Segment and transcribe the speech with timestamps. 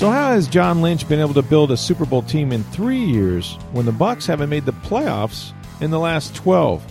[0.00, 3.04] So how has John Lynch been able to build a Super Bowl team in three
[3.04, 6.82] years when the Bucs haven't made the playoffs in the last 12?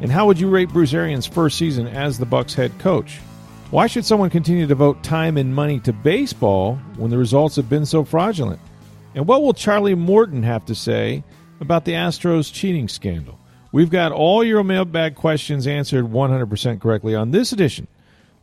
[0.00, 3.18] And how would you rate Bruce Arians' first season as the Bucs head coach?
[3.70, 7.68] Why should someone continue to devote time and money to baseball when the results have
[7.68, 8.62] been so fraudulent?
[9.14, 11.24] And what will Charlie Morton have to say
[11.60, 13.38] about the Astros cheating scandal?
[13.70, 17.86] We've got all your mailbag questions answered 100% correctly on this edition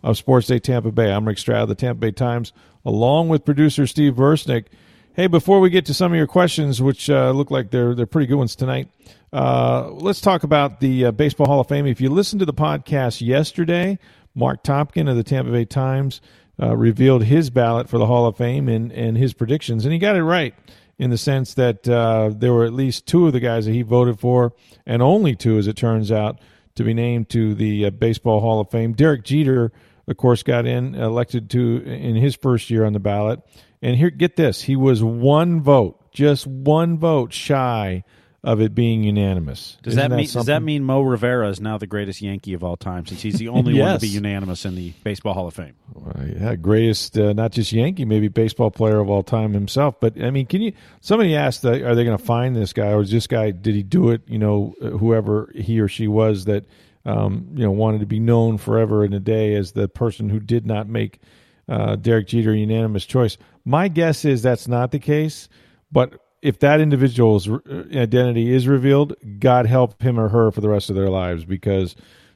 [0.04, 1.12] of Sports Day Tampa Bay.
[1.12, 2.54] I'm Rick Stroud the Tampa Bay Times,
[2.86, 4.66] along with producer Steve Versnick.
[5.14, 8.06] Hey, before we get to some of your questions, which uh, look like they're they're
[8.06, 8.88] pretty good ones tonight,
[9.32, 11.86] uh, let's talk about the uh, Baseball Hall of Fame.
[11.86, 14.00] If you listened to the podcast yesterday,
[14.34, 16.20] Marc Topkin of the Tampa Bay Times
[16.62, 20.00] uh, revealed his ballot for the Hall of Fame and and his predictions, and he
[20.00, 20.56] got it right
[21.00, 23.82] in the sense that uh, there were at least two of the guys that he
[23.82, 24.54] voted for,
[24.86, 26.40] and only two, as it turns out,
[26.76, 28.94] to be named to the uh, Baseball Hall of Fame.
[28.94, 29.72] Derek Jeter
[30.08, 33.42] of course, got in elected to in his first year on the ballot.
[33.82, 38.04] And here, get this: he was one vote, just one vote shy
[38.44, 39.78] of it being unanimous.
[39.84, 40.40] Does that, that mean something?
[40.42, 43.40] does that mean Mo Rivera is now the greatest Yankee of all time since he's
[43.40, 43.86] the only yes.
[43.86, 45.76] one to be unanimous in the Baseball Hall of Fame?
[45.96, 50.00] Uh, yeah, greatest uh, not just Yankee, maybe baseball player of all time himself.
[50.00, 50.74] But I mean, can you?
[51.00, 53.52] Somebody asked, uh, are they going to find this guy, or is this guy?
[53.52, 54.22] Did he do it?
[54.28, 56.66] You know, uh, whoever he or she was that
[57.06, 60.40] um, you know, wanted to be known forever and a day as the person who
[60.40, 61.20] did not make
[61.68, 63.38] uh, Derek Jeter a unanimous choice.
[63.66, 65.50] My guess is that's not the case,
[65.92, 67.60] but if that individual's uh,
[67.94, 71.96] identity is revealed, God help him or her for the rest of their lives because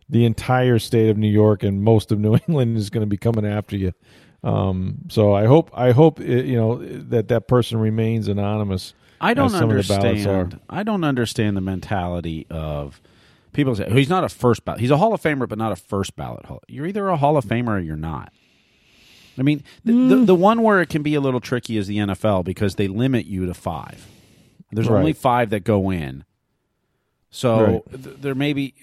[0.09, 3.17] the entire state of New York and most of New England is going to be
[3.17, 3.93] coming after you.
[4.43, 8.93] Um, so I hope I hope it, you know that that person remains anonymous.
[9.19, 10.59] I don't understand.
[10.69, 13.01] I don't understand the mentality of
[13.57, 14.79] people say he's not a first ballot.
[14.79, 16.45] He's a Hall of Famer, but not a first ballot.
[16.45, 16.61] Hall.
[16.69, 18.31] You're either a Hall of Famer or you're not.
[19.37, 20.09] I mean, the, mm.
[20.09, 22.87] the, the one where it can be a little tricky is the NFL because they
[22.87, 24.07] limit you to five.
[24.71, 24.99] There's right.
[24.99, 26.23] only five that go in.
[27.29, 28.03] So right.
[28.03, 28.73] th- there may be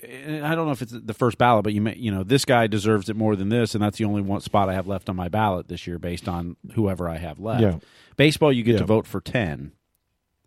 [0.43, 2.67] I don't know if it's the first ballot, but you may you know this guy
[2.67, 5.17] deserves it more than this, and that's the only one spot I have left on
[5.17, 7.63] my ballot this year based on whoever I have left.
[7.63, 7.79] Yeah.
[8.17, 8.79] Baseball, you get yeah.
[8.79, 9.73] to vote for ten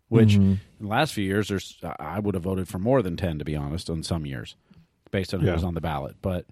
[0.08, 0.52] which mm-hmm.
[0.52, 3.44] in the last few years, there's I would have voted for more than ten to
[3.44, 4.56] be honest on some years,
[5.10, 6.16] based on who was on the ballot.
[6.22, 6.46] But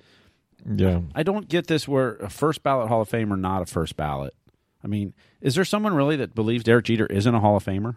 [0.65, 3.97] yeah, I don't get this where a first ballot Hall of Famer not a first
[3.97, 4.35] ballot.
[4.83, 7.97] I mean, is there someone really that believes Derek Jeter isn't a Hall of Famer?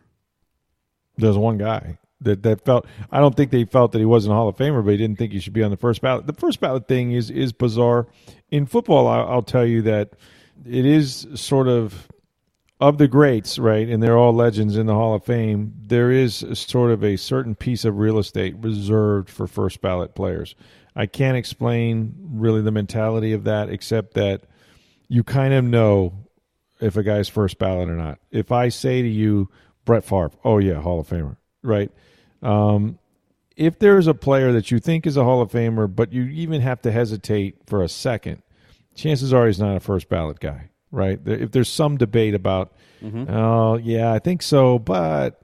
[1.17, 2.85] There's one guy that that felt.
[3.11, 5.17] I don't think they felt that he wasn't a Hall of Famer, but he didn't
[5.17, 6.27] think he should be on the first ballot.
[6.27, 8.07] The first ballot thing is is bizarre.
[8.49, 10.13] In football, I'll tell you that
[10.65, 12.07] it is sort of
[12.79, 16.45] of the greats, right, and they're all legends in the Hall of Fame, there is
[16.53, 20.55] sort of a certain piece of real estate reserved for first ballot players.
[20.95, 24.43] I can't explain really the mentality of that, except that
[25.09, 26.13] you kind of know
[26.79, 28.19] if a guy's first ballot or not.
[28.31, 29.49] If I say to you,
[29.83, 31.91] Brett Favre, oh yeah, Hall of Famer, right?
[32.41, 32.97] Um,
[33.57, 36.61] if there's a player that you think is a Hall of Famer, but you even
[36.61, 38.41] have to hesitate for a second,
[38.95, 41.19] chances are he's not a first ballot guy right?
[41.25, 43.29] If there's some debate about, mm-hmm.
[43.29, 45.41] oh yeah, I think so, but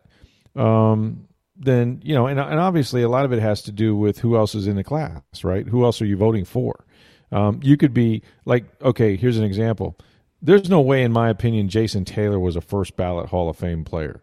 [0.56, 4.20] um, then you know, and and obviously a lot of it has to do with
[4.20, 5.68] who else is in the class, right?
[5.68, 6.86] Who else are you voting for?
[7.32, 9.98] Um, you could be like, okay, here's an example.
[10.42, 13.84] There's no way, in my opinion, Jason Taylor was a first ballot Hall of Fame
[13.84, 14.22] player.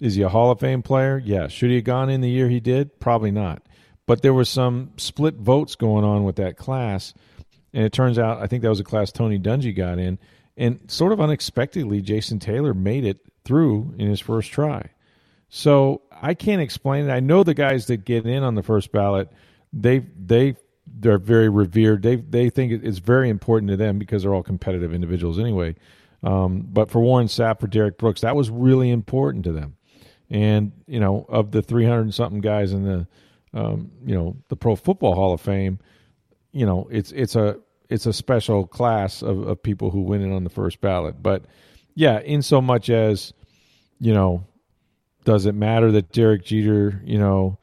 [0.00, 1.22] Is he a Hall of Fame player?
[1.24, 1.48] Yeah.
[1.48, 2.98] Should he have gone in the year he did?
[2.98, 3.62] Probably not.
[4.06, 7.14] But there was some split votes going on with that class.
[7.72, 10.18] And it turns out, I think that was a class Tony Dungy got in.
[10.60, 14.90] And sort of unexpectedly, Jason Taylor made it through in his first try.
[15.48, 17.10] So I can't explain it.
[17.10, 19.32] I know the guys that get in on the first ballot,
[19.72, 22.02] they they they're very revered.
[22.02, 25.76] They they think it's very important to them because they're all competitive individuals anyway.
[26.22, 29.76] Um, but for Warren Sapp, for Derrick Brooks, that was really important to them.
[30.28, 33.06] And you know, of the 300 something guys in the
[33.54, 35.78] um, you know the Pro Football Hall of Fame,
[36.52, 37.58] you know, it's it's a
[37.90, 41.22] it's a special class of, of people who win it on the first ballot.
[41.22, 41.44] But
[41.94, 43.34] yeah, in so much as,
[43.98, 44.44] you know,
[45.24, 47.58] does it matter that Derek Jeter, you know,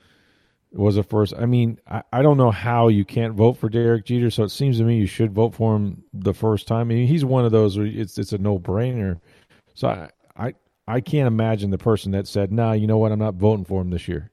[0.71, 1.33] was a first.
[1.37, 4.29] I mean, I, I don't know how you can't vote for Derek Jeter.
[4.29, 6.81] So it seems to me you should vote for him the first time.
[6.81, 9.19] I mean, he's one of those where it's it's a no brainer.
[9.73, 10.53] So I, I
[10.87, 13.11] I can't imagine the person that said, "Nah, you know what?
[13.11, 14.29] I'm not voting for him this year."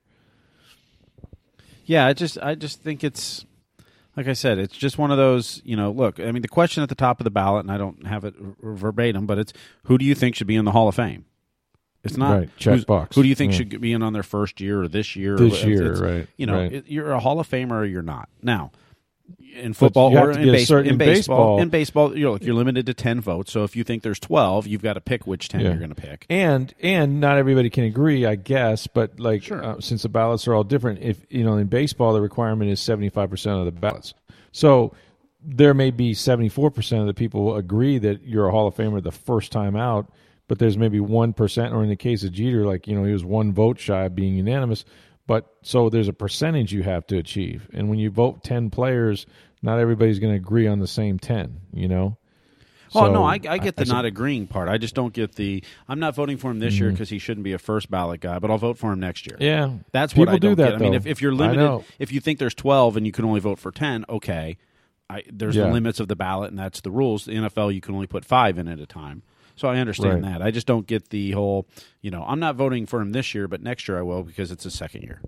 [1.87, 3.47] Yeah, I just I just think it's
[4.16, 5.61] like I said, it's just one of those.
[5.64, 7.78] You know, look, I mean, the question at the top of the ballot, and I
[7.78, 9.52] don't have it verbatim, but it's
[9.84, 11.25] who do you think should be in the Hall of Fame?
[12.05, 12.50] It's not right.
[12.58, 13.16] check box.
[13.16, 13.58] Who do you think yeah.
[13.58, 15.37] should be in on their first year or this year?
[15.37, 16.28] This year, right?
[16.37, 16.72] You know, right.
[16.72, 18.28] It, you're a Hall of Famer or you're not.
[18.43, 18.72] Now,
[19.55, 23.53] in football or in, base, in, baseball, in baseball, you're, you're limited to ten votes.
[23.53, 25.69] So if you think there's twelve, you've got to pick which ten yeah.
[25.69, 26.26] you're going to pick.
[26.29, 28.87] And and not everybody can agree, I guess.
[28.87, 29.65] But like sure.
[29.65, 32.81] uh, since the ballots are all different, if you know in baseball the requirement is
[32.81, 34.15] seventy five percent of the ballots.
[34.53, 34.94] So
[35.43, 38.75] there may be seventy four percent of the people agree that you're a Hall of
[38.75, 40.11] Famer the first time out
[40.47, 43.25] but there's maybe 1%, or in the case of Jeter, like, you know, he was
[43.25, 44.85] one vote shy of being unanimous.
[45.26, 47.69] But so there's a percentage you have to achieve.
[47.73, 49.26] And when you vote 10 players,
[49.62, 52.19] not everybody's going to agree on the same 10, you know?
[52.94, 54.69] Oh so, no, I, I get the I, not agreeing part.
[54.69, 55.65] I just don't get the.
[55.88, 56.85] I'm not voting for him this mm-hmm.
[56.85, 59.26] year because he shouldn't be a first ballot guy, but I'll vote for him next
[59.26, 59.37] year.
[59.41, 60.55] Yeah, that's People what I do.
[60.55, 60.75] That, get.
[60.75, 63.41] I mean, if, if you're limited, if you think there's 12 and you can only
[63.41, 64.59] vote for 10, okay.
[65.11, 65.65] I, there's yeah.
[65.65, 67.25] the limits of the ballot, and that's the rules.
[67.25, 69.23] The NFL, you can only put five in at a time.
[69.56, 70.32] So I understand right.
[70.32, 70.42] that.
[70.42, 71.68] I just don't get the whole,
[72.00, 74.50] you know, I'm not voting for him this year, but next year I will because
[74.50, 75.20] it's his second year.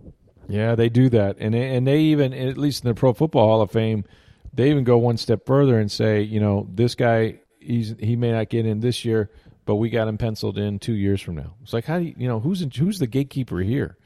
[0.49, 3.49] Yeah, they do that, and they, and they even at least in the Pro Football
[3.49, 4.05] Hall of Fame,
[4.55, 8.33] they even go one step further and say, you know, this guy he's he may
[8.33, 9.31] not get in this year,
[9.65, 11.55] but we got him penciled in two years from now.
[11.63, 13.97] It's like how do you, you know who's in, who's the gatekeeper here?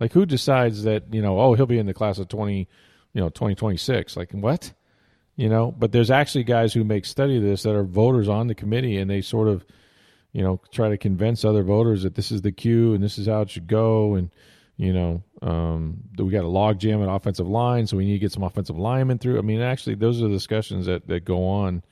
[0.00, 2.68] Like who decides that you know oh he'll be in the class of twenty,
[3.12, 4.16] you know twenty twenty six?
[4.16, 4.72] Like what?
[5.36, 8.46] You know but there's actually guys who make study of this that are voters on
[8.46, 9.64] the committee and they sort of
[10.34, 13.26] you know try to convince other voters that this is the cue and this is
[13.26, 14.16] how it should go.
[14.16, 14.30] And
[14.76, 18.18] you know um, we got a log jam at offensive line so we need to
[18.18, 19.38] get some offensive linemen through.
[19.38, 21.82] I mean actually those are the discussions that, that go on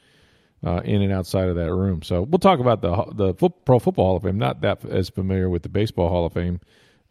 [0.65, 2.03] uh, in and outside of that room.
[2.03, 3.35] So we'll talk about the the
[3.65, 4.39] pro football hall of fame.
[4.39, 6.61] Not that as familiar with the baseball hall of fame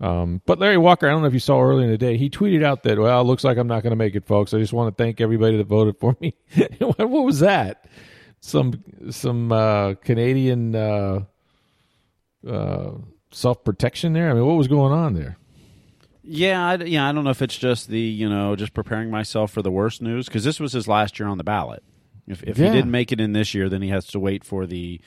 [0.01, 2.27] um, but Larry Walker, I don't know if you saw earlier in the day, he
[2.27, 4.51] tweeted out that, well, it looks like I'm not going to make it, folks.
[4.51, 6.33] I just want to thank everybody that voted for me.
[6.79, 7.85] what was that?
[8.39, 11.19] Some some uh, Canadian uh,
[12.47, 12.91] uh,
[13.29, 14.31] self protection there.
[14.31, 15.37] I mean, what was going on there?
[16.23, 17.07] Yeah, I, yeah.
[17.07, 20.01] I don't know if it's just the you know just preparing myself for the worst
[20.01, 21.83] news because this was his last year on the ballot.
[22.27, 22.69] If, if yeah.
[22.69, 24.99] he didn't make it in this year, then he has to wait for the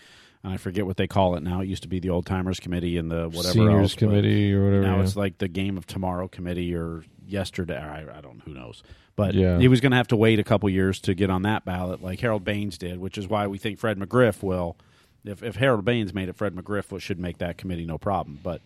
[0.44, 1.61] I forget what they call it now.
[1.61, 4.64] It used to be the old timers committee and the whatever seniors else, committee or
[4.64, 4.82] whatever.
[4.82, 5.02] Now yeah.
[5.02, 7.79] it's like the game of tomorrow committee or yesterday.
[7.79, 8.38] I, I don't.
[8.38, 8.82] Know, who knows?
[9.17, 9.58] But yeah.
[9.58, 12.02] he was going to have to wait a couple years to get on that ballot,
[12.02, 14.76] like Harold Baines did, which is why we think Fred McGriff will.
[15.25, 18.40] If, if Harold Baines made it, Fred McGriff should make that committee no problem.
[18.43, 18.61] But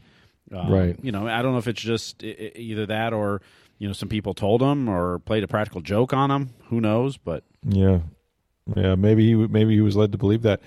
[0.52, 3.42] um, right, you know, I don't know if it's just either that or
[3.78, 6.50] you know some people told him or played a practical joke on him.
[6.68, 7.16] Who knows?
[7.16, 8.00] But yeah,
[8.74, 10.60] yeah, maybe he maybe he was led to believe that.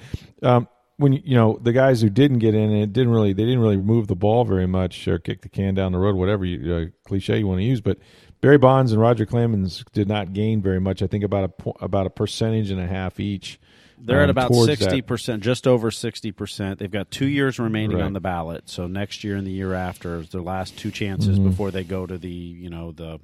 [0.43, 0.67] Um,
[1.01, 3.77] when you know the guys who didn't get in, it didn't really they didn't really
[3.77, 6.85] move the ball very much or kick the can down the road, whatever you, uh,
[7.07, 7.81] cliche you want to use.
[7.81, 7.97] But
[8.39, 11.01] Barry Bonds and Roger Clemens did not gain very much.
[11.01, 13.59] I think about a about a percentage and a half each.
[13.97, 16.77] They're um, at about sixty percent, just over sixty percent.
[16.77, 18.05] They've got two years remaining right.
[18.05, 21.39] on the ballot, so next year and the year after is their last two chances
[21.39, 21.49] mm-hmm.
[21.49, 23.19] before they go to the you know the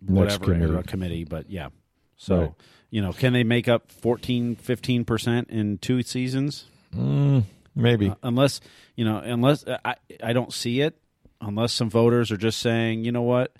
[0.00, 0.82] whatever committee.
[0.88, 1.24] committee.
[1.24, 1.68] But yeah,
[2.16, 2.40] so.
[2.40, 2.52] Right
[2.92, 6.66] you know, can they make up 14, 15% in two seasons?
[6.94, 8.10] Mm, maybe.
[8.10, 8.60] Uh, unless,
[8.96, 10.98] you know, unless uh, I, I don't see it,
[11.40, 13.56] unless some voters are just saying, you know what,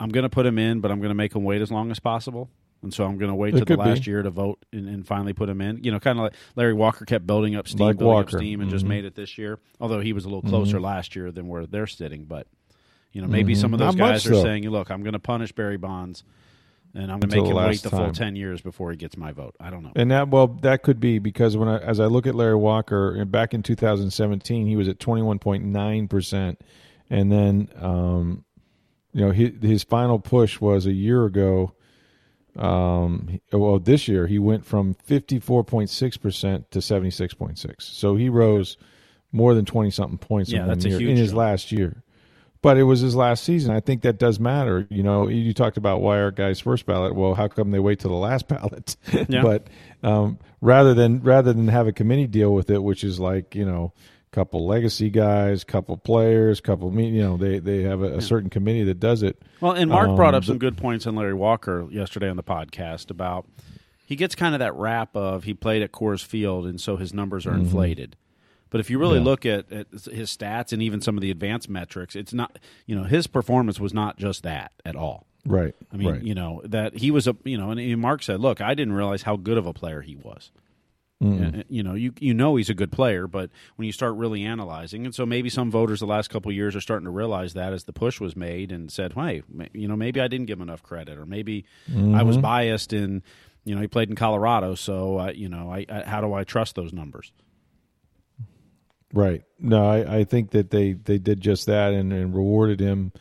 [0.00, 1.90] I'm going to put him in, but I'm going to make him wait as long
[1.90, 2.48] as possible.
[2.82, 4.10] And so I'm going to wait to the last be.
[4.10, 5.84] year to vote and, and, finally put him in.
[5.84, 8.36] You know, kind of like Larry Walker kept building up steam, like building Walker.
[8.36, 8.76] up steam, and mm-hmm.
[8.76, 9.58] just made it this year.
[9.80, 10.84] Although he was a little closer mm-hmm.
[10.84, 12.46] last year than where they're sitting, but
[13.12, 13.60] you know, maybe mm-hmm.
[13.62, 14.42] some of those Not guys are so.
[14.42, 16.24] saying, "Look, I'm going to punish Barry Bonds
[16.94, 19.32] and I'm going to make him wait the full ten years before he gets my
[19.32, 19.56] vote.
[19.58, 19.92] I don't know.
[19.96, 23.24] And that well, that could be because when I, as I look at Larry Walker
[23.24, 26.60] back in 2017, he was at 21.9 percent,
[27.10, 28.44] and then um,
[29.12, 31.72] you know his, his final push was a year ago.
[32.56, 38.76] Um, well, this year he went from 54.6 percent to 76.6, so he rose
[39.32, 42.03] more than 20 something points yeah, in, in his last year
[42.64, 43.76] but it was his last season.
[43.76, 44.86] I think that does matter.
[44.88, 47.14] You know, you talked about why our guys first ballot.
[47.14, 48.96] Well, how come they wait till the last ballot?
[49.28, 49.42] Yeah.
[49.42, 49.66] but
[50.02, 53.66] um, rather than rather than have a committee deal with it, which is like you
[53.66, 53.92] know,
[54.32, 58.48] couple legacy guys, couple players, couple me you know, they they have a, a certain
[58.48, 59.42] committee that does it.
[59.60, 62.42] Well, and Marc um, brought up some good points on Larry Walker yesterday on the
[62.42, 63.46] podcast about
[64.06, 67.12] he gets kind of that rap of he played at Coors Field and so his
[67.12, 67.60] numbers are mm-hmm.
[67.60, 68.16] inflated.
[68.74, 69.24] But if you really yeah.
[69.24, 72.96] look at, at, his stats and even some of the advanced metrics, it's not you
[72.96, 75.28] know his performance was not just that at all.
[75.46, 75.76] Right.
[75.92, 76.20] I mean, right.
[76.20, 79.22] you know that he was a you know, and Marc said, "Look, I didn't realize
[79.22, 80.50] how good of a player he was."
[81.22, 84.42] mm You know, you you know he's a good player, but when you start really
[84.42, 87.72] analyzing, and so maybe some voters the last couple years are starting to realize that
[87.72, 90.62] as the push was made and said, "Hey, you know, maybe I didn't give him
[90.62, 92.12] enough credit, or maybe mm-hmm.
[92.12, 92.42] I was mm-hmm.
[92.42, 93.22] biased in,
[93.64, 96.42] you know, he played in Colorado, so uh, you know, I, I, how do I
[96.42, 97.30] trust those numbers?"
[99.14, 99.42] Right.
[99.60, 103.12] No, I, I think that they, they did just that and, and rewarded him.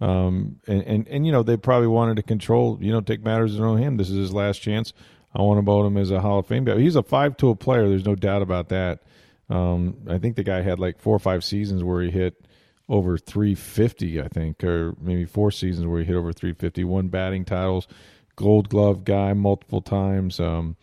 [0.00, 3.52] Um, and, and, and, you know, they probably wanted to control, you know, take matters
[3.52, 3.98] in their own hand.
[3.98, 4.92] This is his last chance.
[5.34, 6.78] I want to vote him as a Hall of Fame guy.
[6.78, 7.88] He's a five tool player.
[7.88, 9.00] There's no doubt about that.
[9.48, 12.46] Um, I think the guy had like four or five seasons where he hit
[12.88, 16.84] over 350, I think, or maybe four seasons where he hit over 350.
[16.84, 17.88] Won batting titles,
[18.36, 20.38] Gold Glove guy multiple times.
[20.38, 20.76] Um,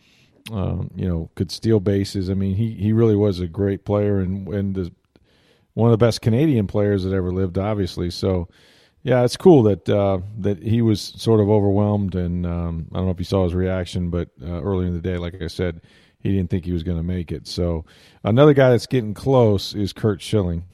[0.52, 2.30] um, you know, could steal bases.
[2.30, 4.92] I mean, he he really was a great player and and the,
[5.74, 8.10] one of the best Canadian players that ever lived, obviously.
[8.10, 8.48] So
[9.02, 13.06] yeah, it's cool that uh, that he was sort of overwhelmed, and um, I don't
[13.06, 15.80] know if you saw his reaction, but uh, earlier in the day, like I said,
[16.18, 17.46] he didn't think he was going to make it.
[17.46, 17.84] So
[18.24, 20.64] another guy that's getting close is Curt Schilling.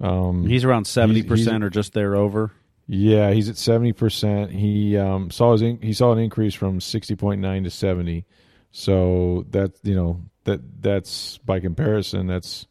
[0.00, 2.50] Um, he's around seventy percent or just there over.
[2.86, 4.50] Yeah, he's at seventy percent.
[4.50, 8.26] He um, saw his in, he saw an increase from sixty point nine to seventy.
[8.76, 12.66] So that you know that that's by comparison, that's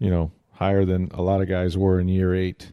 [0.00, 2.72] you know higher than a lot of guys were in year eight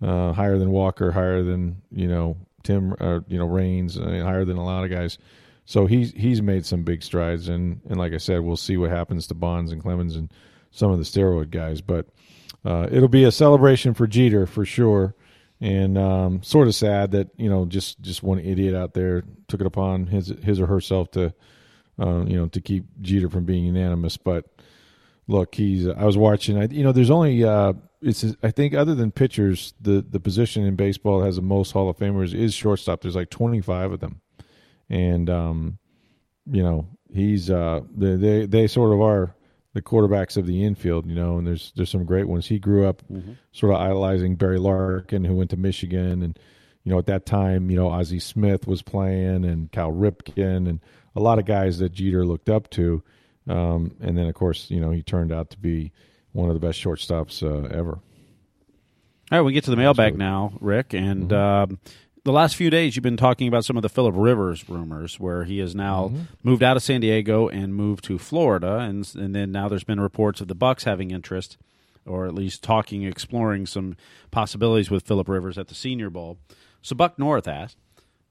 [0.00, 4.46] uh, higher than Walker, higher than you know Tim, uh, you know Raines, uh, higher
[4.46, 5.18] than a lot of guys.
[5.66, 8.90] So he's he's made some big strides, and and like I said, we'll see what
[8.90, 10.32] happens to Bonds and Clemens and
[10.70, 11.82] some of the steroid guys.
[11.82, 12.06] But
[12.64, 15.14] uh, it'll be a celebration for Jeter for sure,
[15.60, 19.60] and um, sort of sad that you know just just one idiot out there took
[19.60, 21.34] it upon his his or herself to
[22.00, 24.16] uh, you know to keep Jeter from being unanimous.
[24.16, 24.46] But
[25.28, 26.58] look, he's I was watching.
[26.58, 30.64] I, you know, there's only uh, it's I think other than pitchers, the the position
[30.64, 33.02] in baseball that has the most Hall of Famers is shortstop.
[33.02, 34.20] There's like 25 of them,
[34.88, 35.78] and um,
[36.50, 39.34] you know he's uh they they they sort of are
[39.72, 42.46] the quarterbacks of the infield, you know, and there's there's some great ones.
[42.46, 43.32] He grew up mm-hmm.
[43.52, 46.38] sort of idolizing Barry Larkin, who went to Michigan, and
[46.84, 50.80] you know at that time, you know Ozzie Smith was playing, and Cal Ripken, and
[51.14, 53.02] a lot of guys that Jeter looked up to.
[53.48, 55.92] Um, and then of course, you know, he turned out to be
[56.32, 57.98] one of the best shortstops uh, ever.
[59.32, 61.72] All right, we get to the mailbag now, Rick, and mm-hmm.
[61.72, 61.78] um,
[62.24, 65.44] the last few days you've been talking about some of the Philip Rivers rumors, where
[65.44, 66.22] he has now mm-hmm.
[66.42, 70.00] moved out of San Diego and moved to Florida, and and then now there's been
[70.00, 71.58] reports of the Bucs having interest,
[72.04, 73.96] or at least talking, exploring some
[74.30, 76.38] possibilities with Philip Rivers at the Senior Bowl.
[76.82, 77.76] So Buck North asked.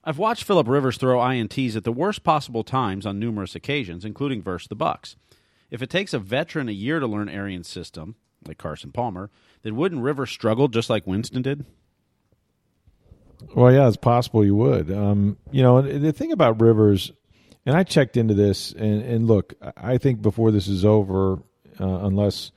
[0.04, 4.42] I've watched Philip Rivers throw INTs at the worst possible times on numerous occasions, including
[4.42, 5.16] versus the Bucs.
[5.70, 8.16] If it takes a veteran a year to learn Arians' system,
[8.48, 9.30] like Carson Palmer,
[9.62, 11.66] then wouldn't Rivers struggle just like Winston did?
[13.56, 14.92] Well, yeah, it's possible you would.
[14.92, 17.12] Um, you know, the thing about Rivers,
[17.66, 21.40] and I checked into this, and, and look, I think before this is over,
[21.80, 22.52] uh, unless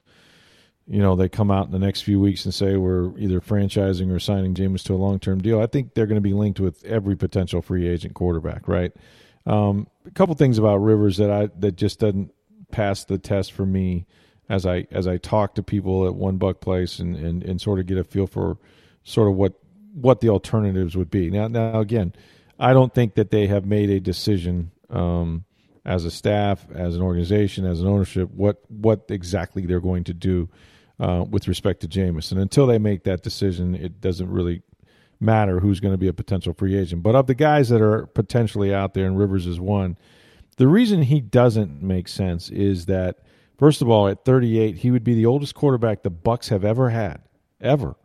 [0.86, 4.10] you know they come out in the next few weeks and say we're either franchising
[4.10, 6.60] or signing Jameis to a long term deal, I think they're going to be linked
[6.60, 8.92] with every potential free agent quarterback, right?
[9.46, 12.32] Um, a couple things about Rivers that I that just doesn't
[12.70, 14.06] pass the test for me
[14.48, 17.78] as I as I talk to people at One Buc Place and, and, and sort
[17.78, 18.58] of get a feel for
[19.04, 19.54] sort of what
[19.94, 21.30] what the alternatives would be.
[21.30, 22.12] Now now again,
[22.58, 25.44] I don't think that they have made a decision um,
[25.84, 30.14] as a staff, as an organization, as an ownership, what what exactly they're going to
[30.14, 30.48] do
[31.00, 32.30] uh, with respect to Jameis.
[32.30, 34.62] And until they make that decision, it doesn't really
[35.20, 37.02] matter who's going to be a potential free agent.
[37.02, 39.96] But of the guys that are potentially out there, and Rivers is one,
[40.56, 43.20] the reason he doesn't make sense is that
[43.58, 46.90] first of all, at 38, he would be the oldest quarterback the Bucs have ever
[46.90, 47.22] had,
[47.60, 47.96] ever.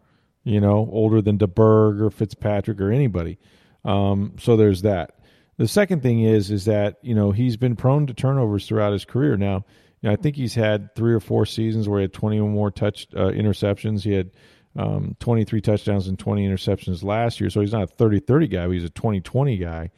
[0.43, 3.37] You know, older than DeBerg or Fitzpatrick or anybody.
[3.83, 5.16] Um, so there's that.
[5.57, 9.05] The second thing is is that you know he's been prone to turnovers throughout his
[9.05, 9.37] career.
[9.37, 9.65] Now,
[10.01, 12.49] you know, I think he's had three or four seasons where he had 20 or
[12.49, 14.03] more touch uh, interceptions.
[14.03, 14.31] He had
[14.75, 17.49] um, 23 touchdowns and 20 interceptions last year.
[17.49, 18.69] So he's not a 30-30 guy.
[18.71, 19.89] he's a 20-20 guy.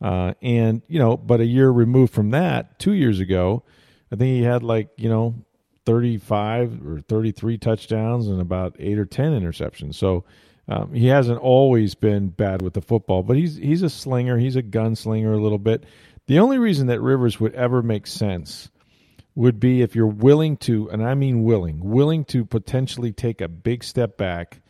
[0.00, 3.64] Uh, and you know, but a year removed from that, two years ago,
[4.12, 5.34] I think he had like you know
[5.86, 9.96] 35 or 33 touchdowns and about eight or 10 interceptions.
[9.96, 10.24] So
[10.68, 14.38] um, he hasn't always been bad with the football, but he's he's a slinger.
[14.38, 15.84] He's a gunslinger a little bit.
[16.26, 18.70] The only reason that Rivers would ever make sense
[19.34, 23.48] would be if you're willing to, and I mean willing, willing to potentially take a
[23.48, 24.60] big step back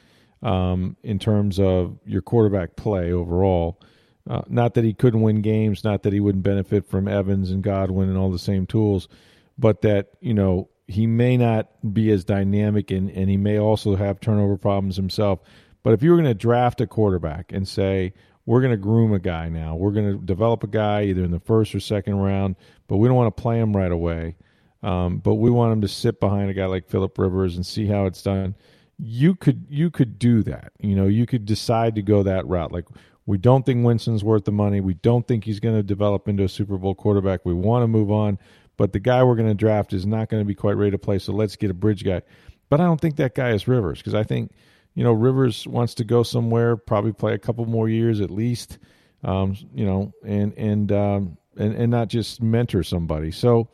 [0.43, 3.81] um, in terms of your quarterback play overall
[4.29, 7.63] uh, not that he couldn't win games, not that he wouldn't benefit from Evans and
[7.63, 9.09] Godwin and all the same tools,
[9.57, 13.97] but that you know he may not be as dynamic and, and he may also
[13.97, 15.41] have turnover problems himself.
[15.83, 18.13] But if you were going to draft a quarterback and say,
[18.47, 21.31] we're going to groom a guy now, we're going to develop a guy either in
[21.31, 22.57] the first or second round,
[22.87, 24.37] but we don't want to play him right away.
[24.83, 27.87] Um, but we want him to sit behind a guy like Philip Rivers and see
[27.87, 28.55] how it's done.
[28.99, 30.73] You could you could do that.
[30.81, 32.73] You know, you could decide to go that route.
[32.73, 32.87] Like
[33.27, 34.81] we don't think Winston's worth the money.
[34.81, 37.45] We don't think he's going to develop into a Super Bowl quarterback.
[37.45, 38.39] We want to move on,
[38.77, 40.99] but the guy we're going to draft is not going to be quite ready to
[40.99, 41.19] play.
[41.19, 42.23] So let's get a bridge guy.
[42.71, 44.53] But I don't think that guy is Rivers because I think
[44.99, 48.79] you know Rivers wants to go somewhere, probably play a couple more years at least.
[49.23, 53.31] Um, you know, and and um, and and not just mentor somebody.
[53.31, 53.69] So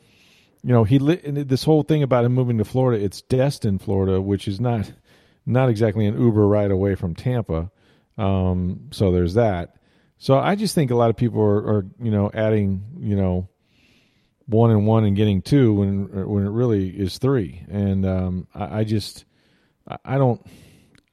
[0.63, 4.47] you know, he this whole thing about him moving to Florida, it's Destin, Florida, which
[4.47, 4.93] is not
[5.47, 7.71] not exactly an Uber ride away from Tampa.
[8.19, 9.77] Um, so there's that.
[10.19, 13.49] So I just think a lot of people are, are, you know adding you know
[14.45, 17.65] one and one and getting two when when it really is three.
[17.71, 19.25] And um, I, I, just
[20.05, 20.47] I don't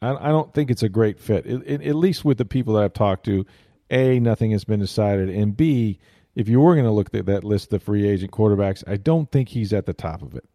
[0.01, 1.45] I, I, don't think it's a great fit.
[1.45, 3.45] It, it, at least with the people that I've talked to,
[3.89, 5.99] a nothing has been decided, and b
[6.35, 9.29] if you were going to look at that list of free agent quarterbacks, I don't
[9.29, 10.45] think he's at the top of it.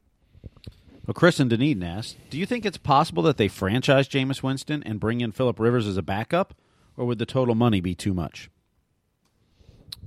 [1.07, 4.83] Well, Chris and Dunedin asked, do you think it's possible that they franchise Jameis Winston
[4.85, 6.55] and bring in Philip Rivers as a backup,
[6.97, 8.50] or would the total money be too much?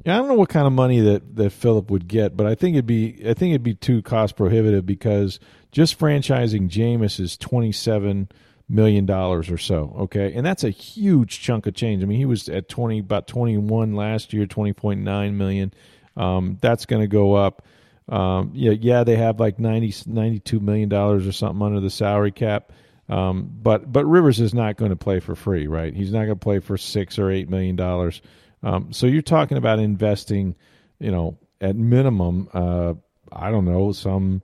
[0.06, 2.56] Yeah, I don't know what kind of money that, that Philip would get, but I
[2.56, 5.40] think it'd be I think it'd be too cost prohibitive because
[5.72, 8.30] just franchising Jameis is twenty seven
[8.70, 9.96] million dollars or so.
[10.02, 12.04] Okay, and that's a huge chunk of change.
[12.04, 15.74] I mean, he was at twenty about twenty one last year, twenty point nine million.
[16.16, 17.66] Um, that's going to go up.
[18.10, 22.32] Um, yeah, yeah, they have like 90, 92 million dollars or something under the salary
[22.32, 22.72] cap.
[23.08, 25.94] Um, but but Rivers is not going to play for free, right?
[25.94, 28.22] He's not going to play for six or eight million dollars.
[28.62, 30.56] Um, so you're talking about investing,
[31.00, 32.94] you know, at minimum, uh,
[33.32, 34.42] I don't know, some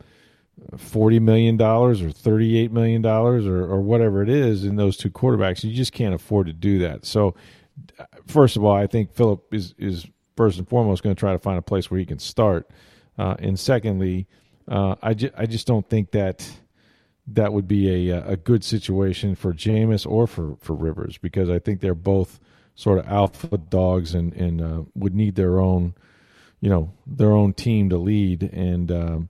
[0.77, 4.97] forty million dollars or thirty eight million dollars or, or whatever it is in those
[4.97, 5.63] two quarterbacks.
[5.63, 7.05] You just can't afford to do that.
[7.05, 7.35] So,
[8.27, 11.39] first of all, I think Philip is is first and foremost going to try to
[11.39, 12.69] find a place where he can start,
[13.17, 14.27] uh, and secondly,
[14.67, 16.49] uh, I ju- I just don't think that
[17.27, 21.59] that would be a a good situation for Jameis or for for Rivers because I
[21.59, 22.39] think they're both
[22.75, 25.95] sort of alpha dogs and and uh, would need their own
[26.59, 29.29] you know their own team to lead and um,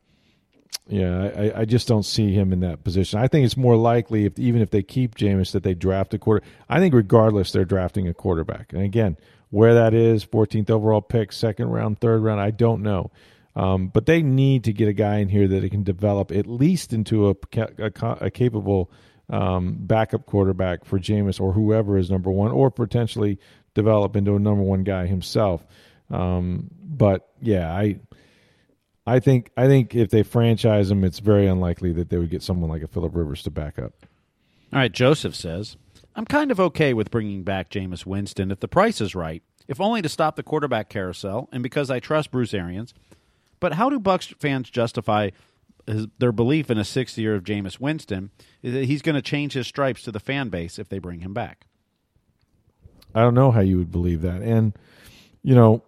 [0.88, 3.20] yeah, I, I just don't see him in that position.
[3.20, 6.20] I think it's more likely, if even if they keep Jameis, that they draft a
[6.20, 6.46] quarter.
[6.70, 8.72] I think regardless, they're drafting a quarterback.
[8.72, 9.18] And again,
[9.50, 13.10] where that is, 14th overall pick, second round, third round, I don't know.
[13.56, 16.46] Um, but they need to get a guy in here that it can develop at
[16.46, 18.92] least into a, a, a capable
[19.30, 23.40] um, backup quarterback for Jameis or whoever is number one, or potentially
[23.74, 25.66] develop into a number one guy himself.
[26.12, 28.00] Um, but yeah, I
[29.08, 32.42] I think I think if they franchise him, it's very unlikely that they would get
[32.42, 33.94] someone like a Philip Rivers to back up.
[34.74, 35.78] All right, Joseph says,
[36.16, 39.80] "I'm kind of okay with bringing back Jameis Winston if the price is right, if
[39.80, 42.94] only to stop the quarterback carousel and because I trust Bruce Arians.
[43.60, 45.30] But how do Bucs fans justify
[45.88, 48.32] his, their belief in a sixth year of Jameis Winston
[48.64, 51.34] that he's going to change his stripes to the fan base if they bring him
[51.34, 51.68] back?"
[53.14, 54.74] I don't know how you would believe that, and
[55.44, 55.84] you know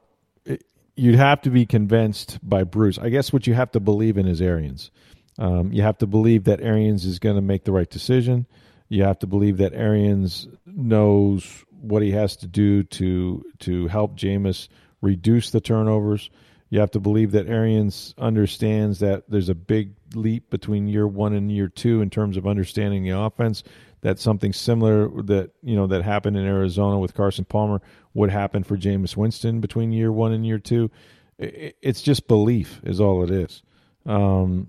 [0.97, 2.97] you'd have to be convinced by Bruce.
[2.97, 4.91] I guess what you have to believe in is Arians.
[5.39, 8.47] Um, you have to believe that Arians is going to make the right decision.
[8.89, 14.17] You have to believe that Arians knows what he has to do to to help
[14.17, 14.67] Jameis
[15.01, 16.29] reduce the turnovers.
[16.69, 21.33] You have to believe that Arians understands that there's a big leap between year one
[21.33, 23.63] and year two in terms of understanding the offense.
[24.01, 27.81] That something similar that you know that happened in Arizona with Carson Palmer
[28.17, 30.89] would happened for Jameis Winston between year one and year two.
[31.37, 33.61] It's just belief, is all it is.
[34.07, 34.67] Um,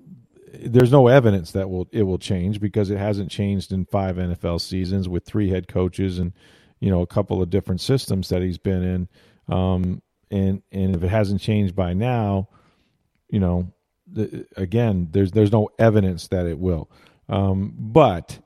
[0.53, 4.61] there's no evidence that will it will change because it hasn't changed in five NFL
[4.61, 6.35] seasons with three head coaches and
[6.79, 9.09] you know a couple of different systems that he's been in.
[9.55, 12.51] Um, and and if it hasn't changed by now,
[13.31, 13.73] you know,
[14.07, 16.91] the, again, there's there's no evidence that it will.
[17.31, 18.41] Um, but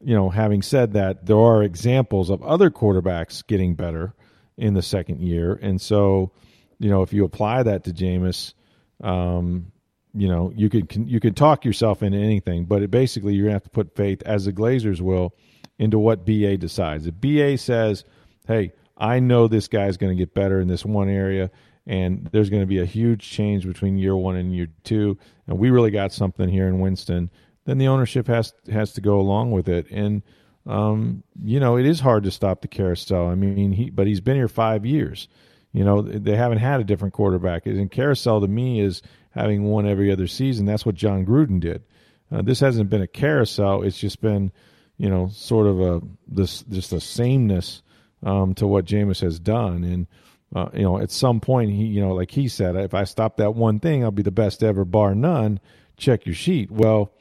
[0.00, 4.14] you know, having said that, there are examples of other quarterbacks getting better
[4.56, 5.58] in the second year.
[5.60, 6.32] And so,
[6.78, 8.54] you know, if you apply that to Jameis,
[9.02, 9.72] um,
[10.14, 13.54] you know, you could you could talk yourself into anything, but it basically you're gonna
[13.54, 15.34] have to put faith, as the Glazers will,
[15.78, 17.06] into what BA decides.
[17.06, 18.04] If BA says,
[18.46, 21.50] "Hey, I know this guy's going to get better in this one area,
[21.84, 25.58] and there's going to be a huge change between year one and year two, and
[25.58, 27.28] we really got something here in Winston,"
[27.64, 30.22] then the ownership has has to go along with it, and
[30.66, 33.26] um, you know, it is hard to stop the carousel.
[33.26, 35.28] I mean, he but he's been here five years.
[35.72, 37.66] You know, they haven't had a different quarterback.
[37.66, 40.66] And carousel to me is having one every other season.
[40.66, 41.82] That's what Jon Gruden did.
[42.30, 43.82] Uh, this hasn't been a carousel.
[43.82, 44.52] It's just been,
[44.96, 47.82] you know, sort of a this just a sameness
[48.22, 49.84] um, to what Jameis has done.
[49.84, 50.06] And
[50.54, 53.36] uh, you know, at some point, he, you know, like he said, if I stop
[53.38, 55.60] that one thing, I'll be the best ever, bar none.
[55.96, 56.70] Check your sheet.
[56.70, 57.12] Well,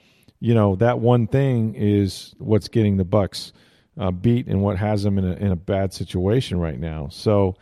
[0.44, 3.54] you know, that one thing is what's getting the Bucs
[3.98, 7.08] uh, beat and what has them in a in a bad situation right now.
[7.12, 7.56] So,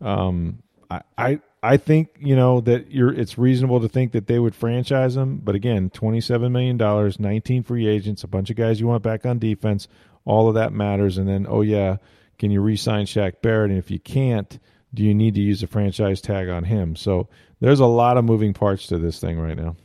[0.00, 3.14] um, I, I I think you know that you're.
[3.14, 7.20] It's reasonable to think that they would franchise him, but again, twenty seven million dollars,
[7.20, 9.86] nineteen free agents, a bunch of guys you want back on defense.
[10.24, 11.98] All of that matters, and then oh yeah,
[12.40, 13.70] can you re-sign Shaq Barrett?
[13.70, 14.58] And if you can't,
[14.92, 16.96] do you need to use a franchise tag on him?
[16.96, 17.28] So
[17.60, 19.76] there's a lot of moving parts to this thing right now.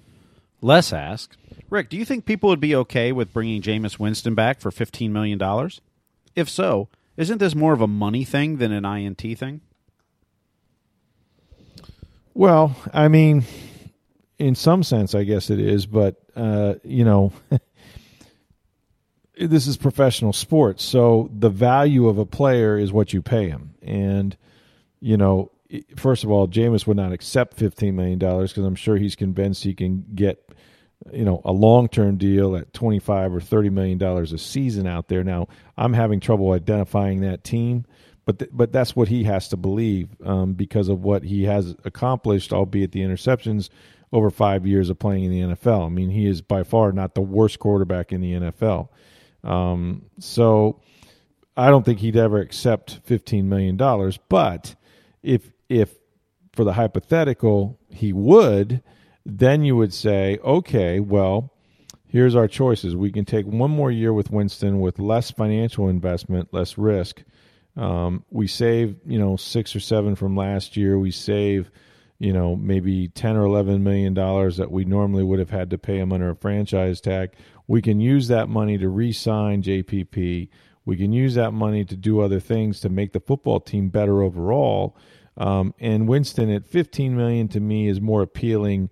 [0.62, 1.38] Les asked,
[1.70, 5.12] Rick, do you think people would be okay with bringing Jameis Winston back for $15
[5.12, 5.40] million?
[6.36, 9.62] If so, isn't this more of a money thing than an INT thing?
[12.34, 13.44] Well, I mean,
[14.38, 17.34] in some sense, I guess it is, but uh, you know,
[19.38, 23.74] this is professional sports, so the value of a player is what you pay him,
[23.82, 24.38] and
[25.02, 25.52] you know,
[25.98, 29.66] first of all, Jameis would not accept fifteen million dollars because I'm sure he's convinced
[29.66, 30.50] he can get,
[31.12, 34.88] you know, a long term deal at twenty five or thirty million dollars a season
[34.88, 35.24] out there.
[35.24, 37.86] Now, I'm having trouble identifying that team
[38.30, 41.76] but th- but that's what he has to believe um, because of what he has
[41.84, 43.70] accomplished, albeit the interceptions
[44.12, 45.88] over five years of playing in the NFL.
[45.88, 48.90] I mean, he is by far not the worst quarterback in the NFL.
[49.44, 50.80] Um, so
[51.58, 54.20] I don't think he'd ever accept fifteen million dollars.
[54.30, 54.76] But
[55.24, 55.96] if if
[56.54, 58.84] for the hypothetical he would,
[59.38, 61.54] then you would say, okay, well,
[62.08, 62.96] here's our choices.
[62.96, 67.24] We can take one more year with Winston with less financial investment, less risk
[67.80, 71.00] um, we save, you know, six or seven from last year.
[71.00, 71.72] We save,
[72.20, 75.78] you know, maybe ten or eleven million dollars that we normally would have had to
[75.78, 77.32] pay him under a franchise tag.
[77.68, 80.50] We can use that money to re-sign JPP.
[80.86, 84.24] We can use that money to do other things to make the football team better
[84.24, 84.98] overall.
[85.38, 88.90] Um, and Winston at 15 million to me is more appealing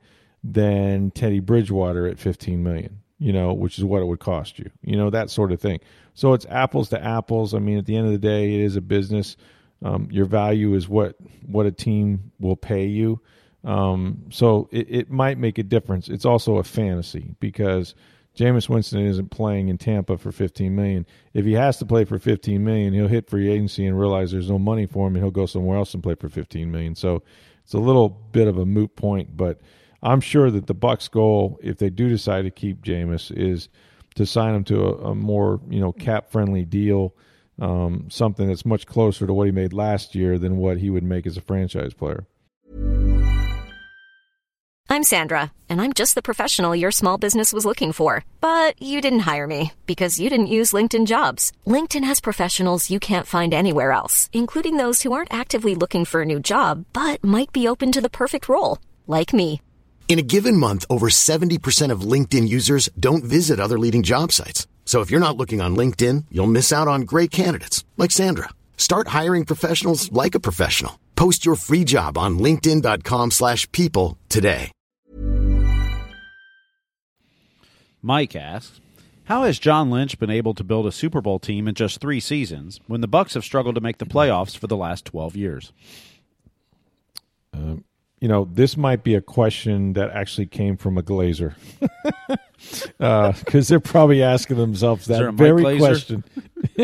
[0.53, 4.69] than Teddy Bridgewater at 15 million you know, which is what it would cost you,
[4.83, 5.79] you know, that sort of thing.
[6.13, 7.53] So it's apples to apples.
[7.53, 9.37] I mean, at the end of the day, it is a business.
[9.83, 13.19] Um, your value is what what a team will pay you.
[13.63, 16.09] Um, so it, it might make a difference.
[16.09, 17.95] It's also a fantasy because
[18.35, 21.05] Jameis Winston isn't playing in Tampa for 15 million.
[21.33, 24.49] If he has to play for 15 million, he'll hit free agency and realize there's
[24.49, 26.95] no money for him, and he'll go somewhere else and play for 15 million.
[26.95, 27.23] So
[27.63, 29.59] it's a little bit of a moot point, but
[30.03, 33.69] I'm sure that the Bucs' goal, if they do decide to keep Jameis, is
[34.15, 37.15] to sign him to a, a more you know cap friendly deal,
[37.59, 41.03] um, something that's much closer to what he made last year than what he would
[41.03, 42.25] make as a franchise player.
[44.89, 49.01] I'm Sandra, and I'm just the professional your small business was looking for, but you
[49.01, 51.51] didn't hire me because you didn't use LinkedIn Jobs.
[51.65, 56.21] LinkedIn has professionals you can't find anywhere else, including those who aren't actively looking for
[56.21, 59.61] a new job but might be open to the perfect role, like me.
[60.07, 64.65] In a given month, over 70% of LinkedIn users don't visit other leading job sites.
[64.85, 68.47] So if you're not looking on LinkedIn, you'll miss out on great candidates like Sandra.
[68.77, 70.97] Start hiring professionals like a professional.
[71.17, 74.71] Post your free job on linkedin.com/people today.
[78.01, 78.79] Mike asks,
[79.25, 82.21] "How has John Lynch been able to build a Super Bowl team in just 3
[82.21, 85.73] seasons when the Bucs have struggled to make the playoffs for the last 12 years?"
[87.51, 87.83] Um,
[88.19, 91.53] you know, this might be a question that actually came from a Glazer,
[92.99, 96.23] because uh, they're probably asking themselves that very question.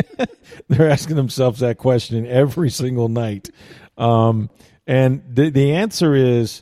[0.67, 3.49] they're asking themselves that question every single night,
[3.97, 4.49] um,
[4.85, 6.61] and the the answer is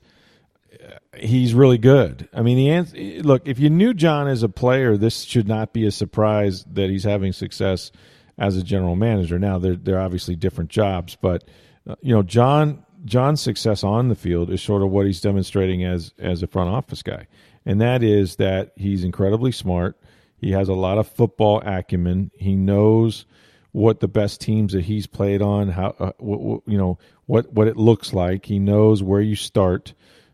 [0.73, 2.29] uh, he's really good.
[2.33, 5.73] I mean, the answer, look, if you knew John as a player, this should not
[5.73, 7.91] be a surprise that he's having success
[8.37, 9.37] as a general manager.
[9.37, 11.43] Now, they're they're obviously different jobs, but
[11.89, 15.83] uh, you know, John John's success on the field is sort of what he's demonstrating
[15.83, 17.27] as as a front office guy,
[17.65, 19.99] and that is that he's incredibly smart.
[20.37, 22.31] He has a lot of football acumen.
[22.35, 23.25] He knows
[23.71, 27.51] what the best teams that he's played on, how uh, what, what, you know what
[27.53, 28.45] what it looks like.
[28.45, 29.93] He knows where you start,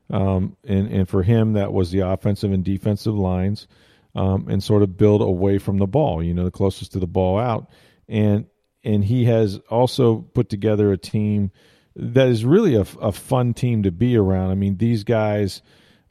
[0.10, 3.68] um, and and for him that was the offensive and defensive lines,
[4.16, 6.24] um, and sort of build away from the ball.
[6.24, 7.70] You know, the closest to the ball out,
[8.10, 8.46] and
[8.84, 11.52] and he has also put together a team
[11.98, 14.52] that is really a, a fun team to be around.
[14.52, 15.62] I mean, these guys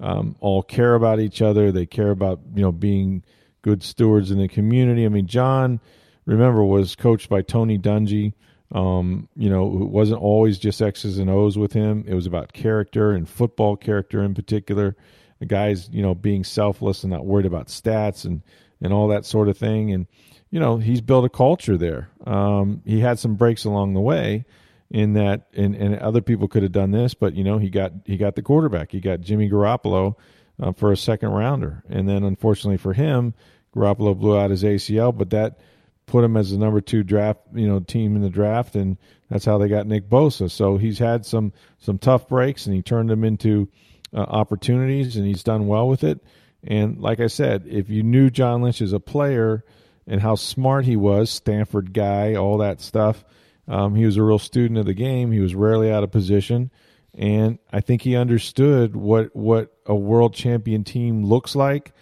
[0.00, 1.70] um, all care about each other.
[1.70, 3.22] They care about you know being
[3.62, 5.04] good stewards in the community.
[5.04, 5.80] I mean, John,
[6.24, 8.34] remember, was coached by Tony Dungy.
[8.72, 12.04] Um, you know, it wasn't always just X's and O's with him.
[12.06, 14.96] It was about character and football character in particular.
[15.38, 18.42] The guys, you know, being selfless and not worried about stats and
[18.82, 19.92] and all that sort of thing.
[19.92, 20.08] And
[20.50, 22.10] you know, he's built a culture there.
[22.26, 24.44] Um, he had some breaks along the way
[24.90, 27.92] in that, and, and other people could have done this, but you know, he got
[28.04, 28.92] he got the quarterback.
[28.92, 30.14] He got Jimmy Garoppolo
[30.60, 33.34] uh, for a second rounder, and then unfortunately for him,
[33.74, 35.58] Garoppolo blew out his ACL, but that
[36.06, 38.96] put him as the number two draft, you know, team in the draft, and
[39.28, 40.50] that's how they got Nick Bosa.
[40.50, 43.68] So he's had some some tough breaks, and he turned them into
[44.14, 46.22] uh, opportunities, and he's done well with it.
[46.62, 49.64] And like I said, if you knew John Lynch as a player
[50.06, 53.24] and how smart he was, Stanford guy, all that stuff,
[53.68, 55.32] um, he was a real student of the game.
[55.32, 56.70] He was rarely out of position,
[57.14, 61.92] and I think he understood what what a world champion team looks like,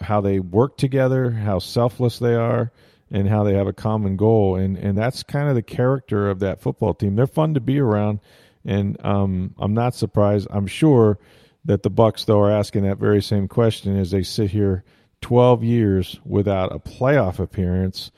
[0.00, 2.72] how they work together, how selfless they are,
[3.10, 4.56] and how they have a common goal.
[4.56, 7.16] And and that's kind of the character of that football team.
[7.16, 8.20] They're fun to be around,
[8.64, 10.48] and um, I'm not surprised.
[10.50, 11.18] I'm sure
[11.64, 14.84] that the Bucs though are asking that very same question as they sit here
[15.20, 18.10] 12 years without a playoff appearance,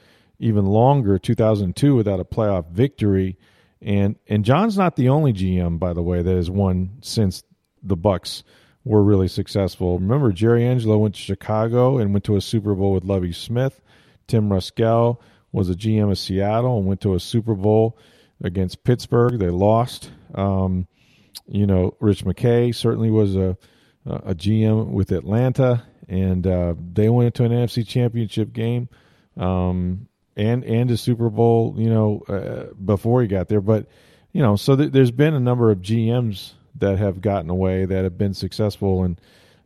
[0.44, 3.38] even longer 2002 without a playoff victory.
[3.80, 7.42] And and John's not the only GM by the way that has won since
[7.82, 8.42] the Bucs
[8.84, 9.98] were really successful.
[9.98, 13.80] Remember Jerry Angelo went to Chicago and went to a Super Bowl with Lovie Smith.
[14.26, 15.20] Tim Ruskell
[15.52, 17.98] was a GM of Seattle and went to a Super Bowl
[18.42, 19.38] against Pittsburgh.
[19.38, 20.10] They lost.
[20.34, 20.86] Um,
[21.46, 23.56] you know, Rich McKay certainly was a
[24.06, 28.88] a GM with Atlanta, and uh, they went into an NFC Championship game,
[29.36, 31.74] um, and and a Super Bowl.
[31.76, 33.86] You know, uh, before he got there, but
[34.32, 38.04] you know, so th- there's been a number of GMs that have gotten away that
[38.04, 39.20] have been successful, and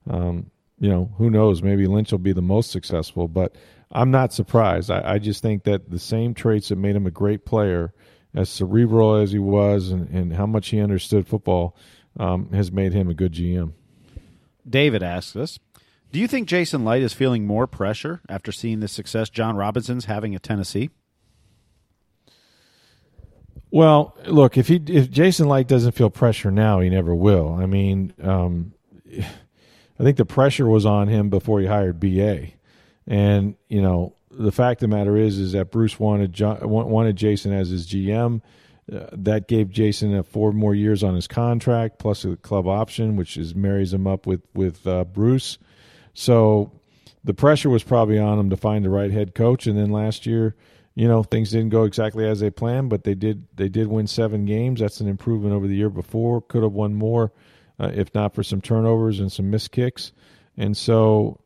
[0.08, 1.62] um, you know, who knows?
[1.62, 3.54] Maybe Lynch will be the most successful, but
[3.90, 4.90] I'm not surprised.
[4.90, 7.92] I, I just think that the same traits that made him a great player
[8.34, 11.76] as cerebral as he was and, and how much he understood football
[12.18, 13.72] um, has made him a good GM.
[14.68, 15.58] David asks us
[16.10, 20.06] Do you think Jason Licht is feeling more pressure after seeing the success Jon Robinson's
[20.06, 20.90] having at Tennessee?
[23.70, 27.52] Well, look, if he if Jason Licht doesn't feel pressure now, he never will.
[27.52, 28.72] I mean, um,
[29.12, 32.48] I think the pressure was on him before he hired BA,
[33.06, 37.16] and you know the fact of the matter is is that Bruce wanted John, wanted
[37.16, 38.40] Jason as his GM.
[38.90, 43.36] Uh, that gave Jason four more years on his contract plus a club option, which
[43.36, 45.58] is marries him up with with uh, Bruce.
[46.18, 46.72] So
[47.22, 49.68] the pressure was probably on him to find the right head coach.
[49.68, 50.56] And then last year,
[50.96, 54.08] you know, things didn't go exactly as they planned, but they did they did win
[54.08, 54.80] seven games.
[54.80, 56.40] That's an improvement over the year before.
[56.40, 57.30] Could have won more
[57.78, 60.10] uh, if not for some turnovers and some missed kicks.
[60.56, 61.38] And so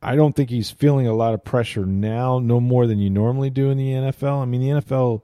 [0.00, 3.50] I don't think he's feeling a lot of pressure now, no more than you normally
[3.50, 4.40] do in the NFL.
[4.40, 5.20] I mean, the NFL,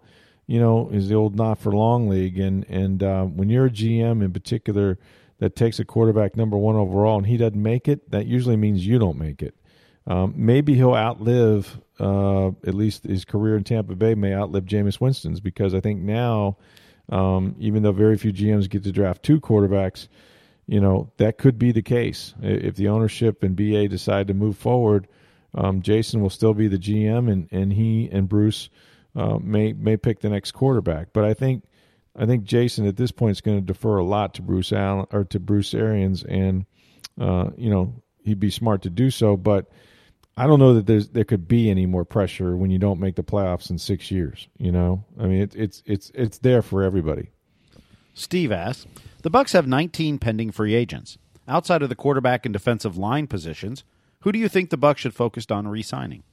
[0.47, 3.71] you know, is the old not for long league, and and uh, when you're a
[3.71, 4.99] GM in particular
[5.39, 8.87] that takes a quarterback number one overall and he doesn't make it, that usually means
[8.87, 9.55] you don't make it.
[10.07, 15.01] Um, maybe he'll outlive, uh, at least his career in Tampa Bay may outlive Jameis
[15.01, 16.57] Winston's because I think now,
[17.11, 20.09] um, even though very few GMs get to draft two quarterbacks,
[20.67, 24.57] you know that could be the case if the ownership and BA decide to move
[24.57, 25.09] forward.
[25.55, 28.69] Um, Jason will still be the GM, and, and he and Bruce
[29.17, 31.09] uh, may may pick the next quarterback.
[31.15, 31.65] But I think
[32.19, 35.07] I think Jason at this point is going to defer a lot to Bruce Allen
[35.13, 36.67] or to Bruce Arians, and
[37.19, 39.37] uh, you know he'd be smart to do so.
[39.37, 39.71] But
[40.37, 43.15] I don't know that there's there could be any more pressure when you don't make
[43.15, 44.49] the playoffs in six years.
[44.59, 47.31] You know, I mean it, it's it's it's there for everybody.
[48.15, 48.85] Steve asks,
[49.23, 51.19] the Bucs have 19 pending free agents.
[51.47, 53.85] Outside of the quarterback and defensive line positions,
[54.23, 56.25] who do you think the Bucs should focus on re-signing?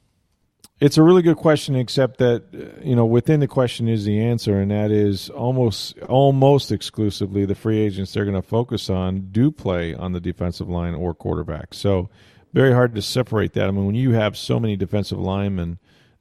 [0.79, 4.21] It's a really good question, except that uh, you know within the question is the
[4.21, 9.29] answer, and that is almost almost exclusively the free agents they're going to focus on
[9.31, 11.73] do play on the defensive line or quarterback.
[11.73, 12.09] So
[12.53, 13.67] very hard to separate that.
[13.67, 15.79] I mean, when you have so many defensive linemen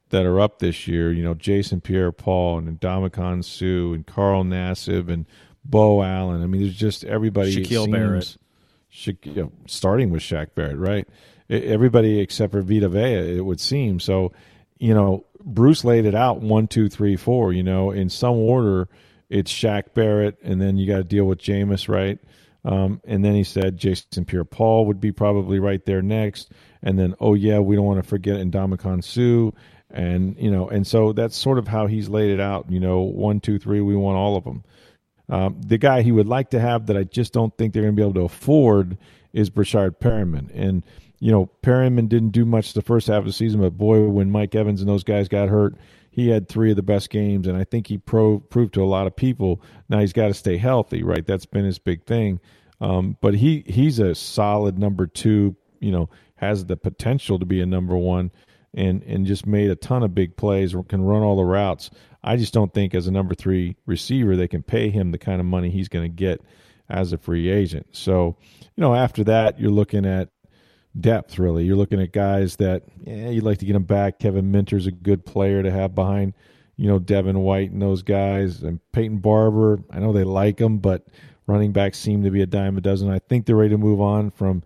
[0.09, 5.09] that are up this year, you know Jason Pierre-Paul and Ndamukong Suh and Carl Nassib
[5.09, 5.25] and
[5.65, 6.41] Beau Allen.
[6.41, 7.55] I mean, there's just everybody.
[7.55, 8.37] Shaquille Barrett.
[8.89, 11.07] Sha- you know, starting with Shaq Barrett, right?
[11.49, 13.99] Everybody except for Vita Vea, it would seem.
[13.99, 14.31] So,
[14.79, 17.53] you know, Bruce laid it out one, two, three, four.
[17.53, 18.87] You know, in some order,
[19.29, 22.19] it's Shaq Barrett, and then you got to deal with Jameis, right?
[22.63, 27.13] Um, and then he said Jason Pierre-Paul would be probably right there next, and then
[27.19, 29.55] oh yeah, we don't want to forget Ndamukong Suh,
[29.91, 32.71] and you know, and so that's sort of how he's laid it out.
[32.71, 34.63] You know, one, two, three, we want all of them.
[35.29, 37.95] Um, the guy he would like to have that I just don't think they're going
[37.95, 38.97] to be able to afford
[39.33, 40.49] is Breshad Perriman.
[40.53, 40.83] And,
[41.19, 44.31] you know, Perriman didn't do much the first half of the season, but boy, when
[44.31, 45.75] Mike Evans and those guys got hurt,
[46.11, 47.47] he had three of the best games.
[47.47, 50.33] And I think he pro- proved to a lot of people now he's got to
[50.33, 51.25] stay healthy, right?
[51.25, 52.39] That's been his big thing.
[52.81, 55.55] Um, but he he's a solid number two.
[55.79, 58.31] You know, has the potential to be a number one,
[58.73, 60.75] and and just made a ton of big plays.
[60.87, 61.89] Can run all the routes.
[62.23, 65.39] I just don't think as a number three receiver they can pay him the kind
[65.39, 66.41] of money he's going to get
[66.89, 67.87] as a free agent.
[67.91, 68.35] So,
[68.75, 70.29] you know, after that, you're looking at
[70.99, 71.37] depth.
[71.39, 74.19] Really, you're looking at guys that yeah, you'd like to get them back.
[74.19, 76.33] Kevin Minter's a good player to have behind
[76.77, 79.79] you know Devin White and those guys and Peyton Barber.
[79.91, 81.05] I know they like him, but
[81.47, 83.09] running backs seem to be a dime a dozen.
[83.09, 84.63] I think they're ready to move on from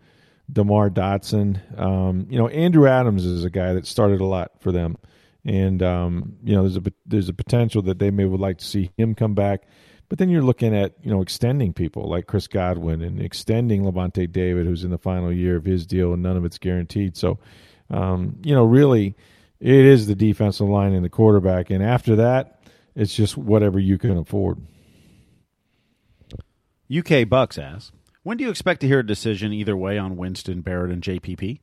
[0.52, 1.80] Demar Dotson.
[1.80, 4.98] Um, you know, Andrew Adams is a guy that started a lot for them,
[5.46, 8.65] and um, you know there's a there's a potential that they may would like to
[8.65, 9.63] see him come back.
[10.10, 14.32] But then you're looking at you know extending people like Chris Godwin and extending Lavonte
[14.32, 17.15] David, who's in the final year of his deal, and none of it's guaranteed.
[17.15, 17.39] So,
[17.89, 19.15] um, you know, really
[19.60, 22.63] it is the defensive line and the quarterback, and after that,
[22.95, 24.60] it's just whatever you can afford.
[26.91, 27.91] UK Bucks asks,
[28.24, 31.60] when do you expect to hear a decision either way on Winston, Barrett, and JPP?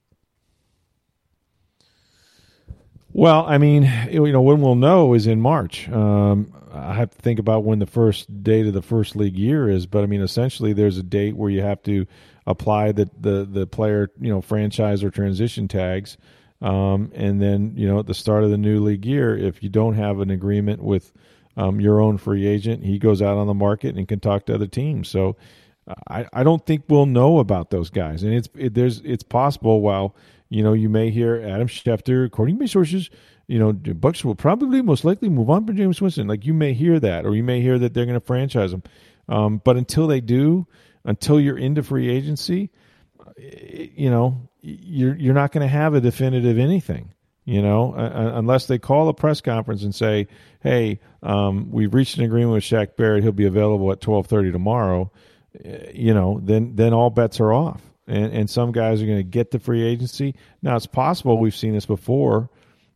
[3.12, 5.88] Well, I mean, you know, when we'll know is in March.
[5.88, 9.70] Um, I have to think about when the first date of the first league year
[9.70, 12.06] is, but I mean, essentially, there's a date where you have to
[12.46, 16.18] apply the the the player, you know, franchise or transition tags
[16.60, 19.68] um, and then, you know, at the start of the new league year, if you
[19.68, 21.12] don't have an agreement with
[21.56, 24.54] um, your own free agent, he goes out on the market and can talk to
[24.54, 25.08] other teams.
[25.08, 25.36] So
[26.08, 28.22] I, I don't think we'll know about those guys.
[28.22, 30.14] And it's it, there's it's possible while
[30.48, 33.10] you know you may hear Adam Schefter, according to my sources,
[33.46, 36.26] you know, Bucs will probably most likely move on for Jameis Winston.
[36.26, 38.82] Like you may hear that, or you may hear that they're going to franchise him.
[39.28, 40.66] Um, but until they do,
[41.04, 42.70] until you're into free agency,
[43.38, 47.12] you know, you're you're not going to have a definitive anything,
[47.44, 50.28] you know, unless they call a press conference and say,
[50.60, 53.22] "Hey, um, we've reached an agreement with Shaq Barrett.
[53.22, 55.10] He'll be available at twelve thirty tomorrow."
[55.64, 59.18] Uh, you know, then then all bets are off, and and some guys are going
[59.18, 60.34] to get the free agency.
[60.62, 62.50] Now it's possible we've seen this before,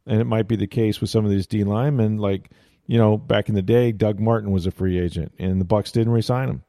[0.07, 2.51] and it might be the case with some of these D linemen, like
[2.87, 5.93] you know, back in the day, Doug Martin was a free agent, and the Bucs
[5.93, 6.63] didn't resign him,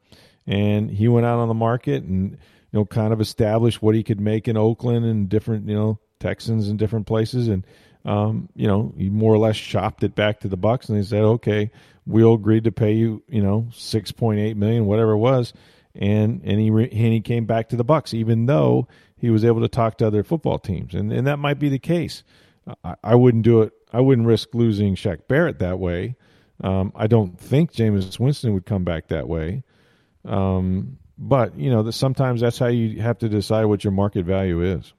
[0.46, 2.38] and he went out on the market and
[2.72, 5.98] you know, kind of established what he could make in Oakland and different, you know,
[6.20, 7.48] Texans and different places.
[7.48, 7.66] And,
[8.04, 11.02] um, you know, he more or less shopped it back to the Bucs and they
[11.02, 11.70] said, okay,
[12.06, 15.52] we'll agree to pay you, you know, 6.8 million, whatever it was.
[15.94, 19.44] And, and he, re- and he came back to the Bucs, even though he was
[19.44, 20.94] able to talk to other football teams.
[20.94, 22.24] And, and that might be the case.
[22.84, 23.72] I, I wouldn't do it.
[23.92, 26.16] I wouldn't risk losing Shaq Barrett that way.
[26.62, 29.64] Um, I don't think Jameis Winston would come back that way.
[30.24, 34.62] Um, but you know, sometimes that's how you have to decide what your market value
[34.62, 34.92] is.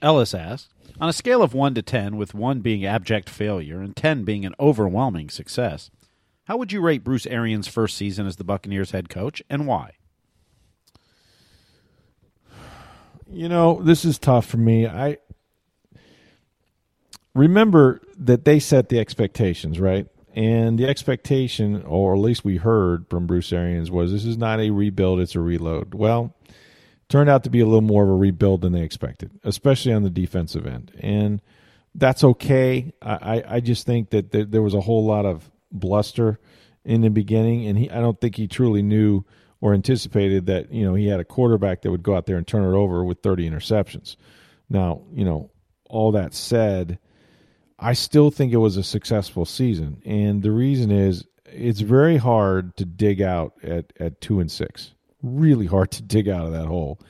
[0.00, 3.94] Ellis asked, on a scale of one to ten, with one being abject failure and
[3.94, 5.90] ten being an overwhelming success,
[6.44, 9.92] how would you rate Bruce Arians' first season as the Buccaneers head coach, and why?
[13.30, 14.86] You know, this is tough for me.
[14.86, 15.18] I
[17.34, 20.06] remember that they set the expectations, right?
[20.34, 24.60] And the expectation, or at least we heard from Bruce Arians, was this is not
[24.60, 25.94] a rebuild, it's a reload.
[25.94, 26.34] Well,
[27.08, 30.02] turned out to be a little more of a rebuild than they expected, especially on
[30.02, 30.92] the defensive end.
[31.00, 31.42] And
[31.94, 32.94] that's okay.
[33.02, 36.38] I, I just think that there was a whole lot of bluster
[36.84, 39.24] in the beginning, and he, I don't think he truly knew
[39.60, 42.46] or anticipated that you know he had a quarterback that would go out there and
[42.46, 44.16] turn it over with 30 interceptions.
[44.68, 45.50] Now, you know,
[45.88, 46.98] all that said,
[47.78, 52.76] I still think it was a successful season, and the reason is it's very hard
[52.76, 54.94] to dig out at at two and six.
[55.22, 57.00] Really hard to dig out of that hole,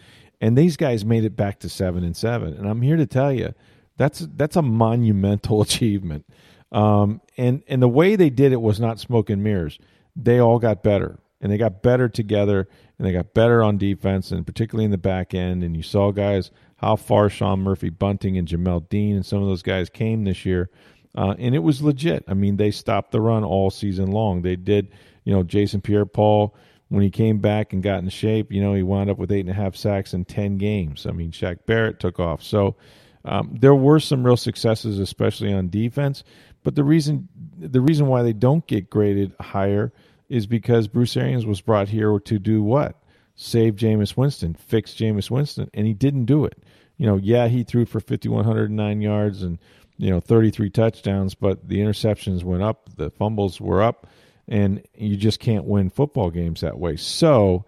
[0.40, 2.54] and these guys made it back to seven and seven.
[2.54, 3.54] And I'm here to tell you,
[3.96, 6.26] that's that's a monumental achievement.
[6.72, 9.78] Um, and and the way they did it was not smoke and mirrors.
[10.16, 14.30] They all got better, and they got better together, and they got better on defense,
[14.30, 15.62] and particularly in the back end.
[15.62, 16.50] And you saw guys
[16.82, 20.44] how far Sean Murphy Bunting and Jamel Dean and some of those guys came this
[20.44, 20.68] year.
[21.14, 22.24] Uh, and it was legit.
[22.26, 24.42] I mean, they stopped the run all season long.
[24.42, 24.90] They did,
[25.24, 26.56] you know, Jason Pierre Paul,
[26.88, 29.40] when he came back and got in shape, you know, he wound up with eight
[29.40, 31.06] and a half sacks in 10 games.
[31.06, 32.42] I mean, Shaq Barrett took off.
[32.42, 32.76] So
[33.24, 36.24] um, there were some real successes, especially on defense.
[36.62, 39.92] But the reason the reason why they don't get graded higher
[40.28, 43.02] is because Bruce Arians was brought here to do what?
[43.34, 46.62] Save Jameis Winston, fix Jameis Winston, and he didn't do it
[47.02, 49.58] you know, yeah, he threw for 5,109 yards and,
[49.96, 54.06] you know, 33 touchdowns, but the interceptions went up, the fumbles were up,
[54.46, 56.94] and you just can't win football games that way.
[56.94, 57.64] So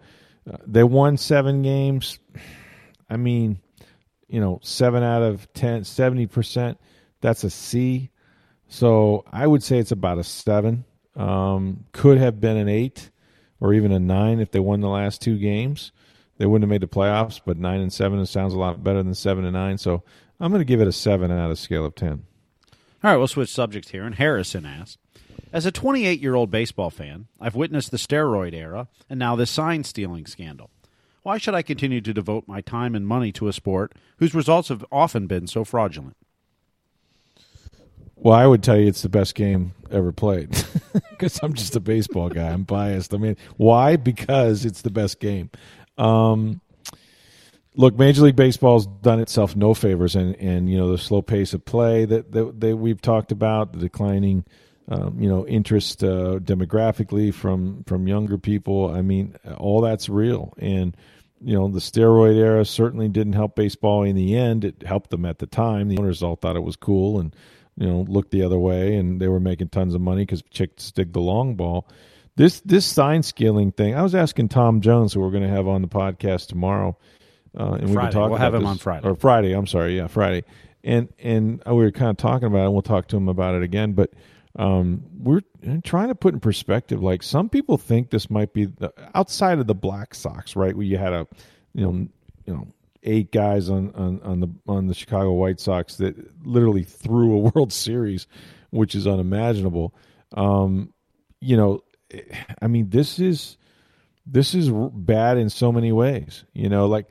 [0.49, 2.17] uh, they won seven games.
[3.09, 3.59] I mean,
[4.29, 6.77] you know, seven out of 10, 70%,
[7.19, 8.09] that's a C.
[8.67, 10.85] So I would say it's about a seven.
[11.15, 13.09] Um, could have been an eight
[13.59, 15.91] or even a nine if they won the last two games.
[16.37, 17.39] they wouldn't have made the playoffs.
[17.43, 19.77] But nine and seven sounds a lot better than seven and nine.
[19.77, 20.03] So
[20.39, 22.25] I'm going to give it a seven out of a scale of ten.
[23.03, 24.03] All right, we'll switch subjects here.
[24.03, 24.97] And Harrison asks,
[25.53, 29.45] as a 28 year old baseball fan, I've witnessed the steroid era and now the
[29.45, 30.69] sign stealing scandal.
[31.23, 34.69] Why should I continue to devote my time and money to a sport whose results
[34.69, 36.17] have often been so fraudulent?
[38.25, 40.49] Well, I would tell you it's the best game ever played
[41.11, 42.47] because I'm just a baseball guy.
[42.47, 43.13] I'm biased.
[43.13, 43.97] I mean, why?
[43.97, 45.51] Because it's the best game.
[45.99, 46.59] Um,
[47.75, 51.53] look, Major League Baseball's done itself no favors, and and you know the slow pace
[51.53, 54.43] of play that that, that we've talked about, the declining.
[54.87, 58.91] Um, you know, interest uh, demographically from from younger people.
[58.91, 60.97] I mean, all that's real, and
[61.41, 64.65] you know the steroid era certainly didn't help baseball in the end.
[64.65, 65.89] It helped them at the time.
[65.89, 67.35] The owners all thought it was cool, and
[67.77, 70.91] you know looked the other way, and they were making tons of money because chicks
[70.91, 71.87] dig the long ball.
[72.35, 73.95] This this sign scaling thing.
[73.95, 76.97] I was asking Tom Jones, who we're going to have on the podcast tomorrow,
[77.57, 77.89] uh, and Friday.
[77.91, 78.29] we can talk.
[78.29, 79.53] We'll have him this, on Friday or Friday.
[79.53, 80.43] I'm sorry, yeah, Friday.
[80.83, 82.65] And and we were kind of talking about it.
[82.65, 84.11] and We'll talk to him about it again, but.
[84.57, 85.41] Um, we're
[85.83, 87.03] trying to put in perspective.
[87.03, 90.73] Like some people think this might be the, outside of the Black Sox, right?
[90.73, 91.27] Where you had a,
[91.73, 92.07] you know,
[92.45, 92.67] you know,
[93.05, 97.37] eight guys on, on, on the on the Chicago White Sox that literally threw a
[97.55, 98.27] World Series,
[98.71, 99.95] which is unimaginable.
[100.33, 100.93] Um,
[101.39, 101.83] you know,
[102.61, 103.57] I mean, this is
[104.25, 106.43] this is bad in so many ways.
[106.53, 107.07] You know, like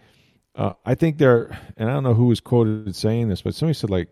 [0.55, 3.75] uh, I think there, and I don't know who was quoted saying this, but somebody
[3.75, 4.09] said like,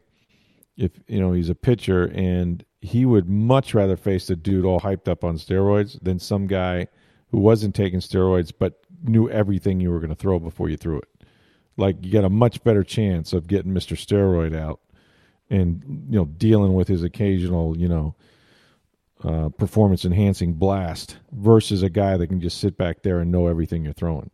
[0.76, 4.80] if you know he's a pitcher and he would much rather face a dude all
[4.80, 6.89] hyped up on steroids than some guy
[7.30, 10.99] who wasn't taking steroids but knew everything you were going to throw before you threw
[10.99, 11.09] it.
[11.77, 13.97] Like you got a much better chance of getting Mr.
[13.97, 14.81] Steroid out
[15.51, 18.14] and you know dealing with his occasional, you know,
[19.25, 23.47] uh, performance enhancing blast versus a guy that can just sit back there and know
[23.47, 24.31] everything you're throwing.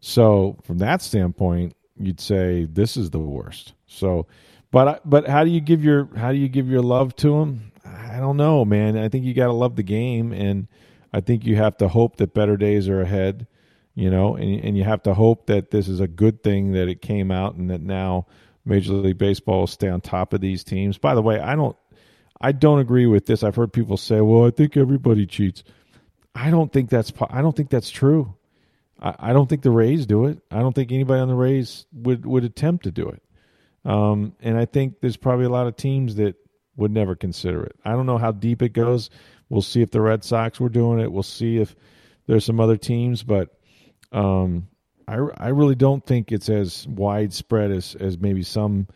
[0.00, 3.74] So from that standpoint, you'd say this is the worst.
[3.86, 4.26] So,
[4.70, 7.72] but but how do you give your how do you give your love to him?
[7.84, 8.96] I don't know, man.
[8.96, 10.68] I think you got to love the game, and
[11.12, 13.46] I think you have to hope that better days are ahead.
[13.94, 16.88] You know, and and you have to hope that this is a good thing that
[16.88, 18.26] it came out, and that now
[18.64, 20.98] Major League Baseball will stay on top of these teams.
[20.98, 21.76] By the way, I don't
[22.40, 23.44] I don't agree with this.
[23.44, 25.62] I've heard people say, "Well, I think everybody cheats."
[26.34, 28.34] I don't think that's I don't think that's true.
[29.00, 30.40] I, I don't think the Rays do it.
[30.50, 33.22] I don't think anybody on the Rays would would attempt to do it.
[33.84, 36.36] Um, and I think there's probably a lot of teams that
[36.76, 37.76] would never consider it.
[37.84, 39.10] I don't know how deep it goes.
[39.48, 41.12] We'll see if the Red Sox were doing it.
[41.12, 41.76] We'll see if
[42.26, 43.56] there's some other teams, but
[44.12, 44.68] um,
[45.08, 48.86] I I really don't think it's as widespread as as maybe some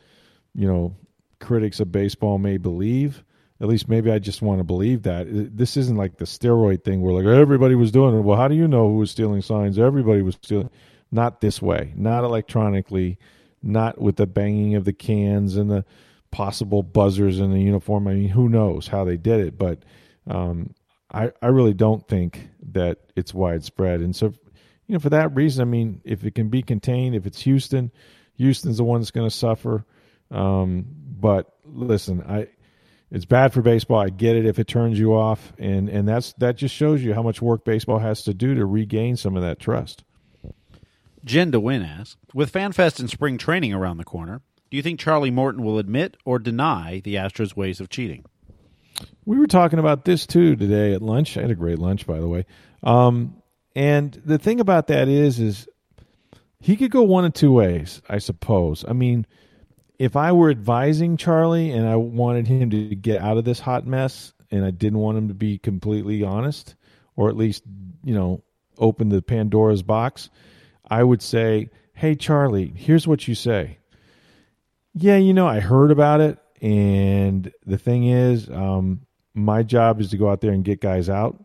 [0.55, 0.95] you know
[1.41, 3.25] critics of baseball may believe.
[3.61, 7.01] At least maybe I just want to believe that this isn't like the steroid thing
[7.01, 8.21] where like everybody was doing it.
[8.21, 9.79] Well, how do you know who was stealing signs?
[9.79, 10.71] Everybody was stealing.
[11.11, 11.93] Not this way.
[11.97, 13.19] Not electronically.
[13.61, 15.85] Not with the banging of the cans and the
[16.31, 18.07] possible buzzers in the uniform.
[18.07, 19.83] I mean, who knows how they did it, but
[20.29, 20.75] um,
[21.13, 24.01] I I really don't think that it's widespread.
[24.01, 24.33] And so,
[24.89, 27.93] you know, for that reason, I mean, if it can be contained, if it's Houston,
[28.37, 29.85] Houston's the one that's going to suffer.
[30.31, 30.87] Um,
[31.21, 32.49] but listen, I
[33.11, 34.01] it's bad for baseball.
[34.01, 37.15] I get it if it turns you off, and and that's that just shows you
[37.15, 40.05] how much work baseball has to do to regain some of that trust.
[41.25, 45.31] Jen DeWin asks, with FanFest and spring training around the corner, do you think Charlie
[45.31, 48.25] Morton will admit or deny the Astros' ways of cheating?
[49.27, 51.37] We were talking about this too today at lunch.
[51.37, 52.47] I had a great lunch, by the way.
[52.83, 53.43] Um,
[53.79, 55.69] and the thing about that is, is
[56.59, 58.85] he could go one of two ways, I suppose.
[58.89, 59.25] I mean,
[60.01, 63.87] if I were advising Charlie and I wanted him to get out of this hot
[63.87, 66.75] mess, and I didn't want him to be completely honest,
[67.15, 67.63] or at least
[68.03, 68.43] you know
[68.79, 70.29] open the Pandora's box,
[70.91, 73.79] I would say, "Hey, Charlie, here's what you say."
[74.93, 79.03] Yeah, you know, I heard about it, and the thing is, um,
[79.35, 81.45] my job is to go out there and get guys out,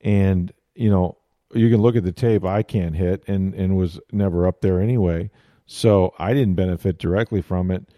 [0.00, 1.17] and you know,
[1.52, 2.44] you can look at the tape.
[2.44, 5.30] I can't hit, and and was never up there anyway.
[5.66, 7.88] So I didn't benefit directly from it.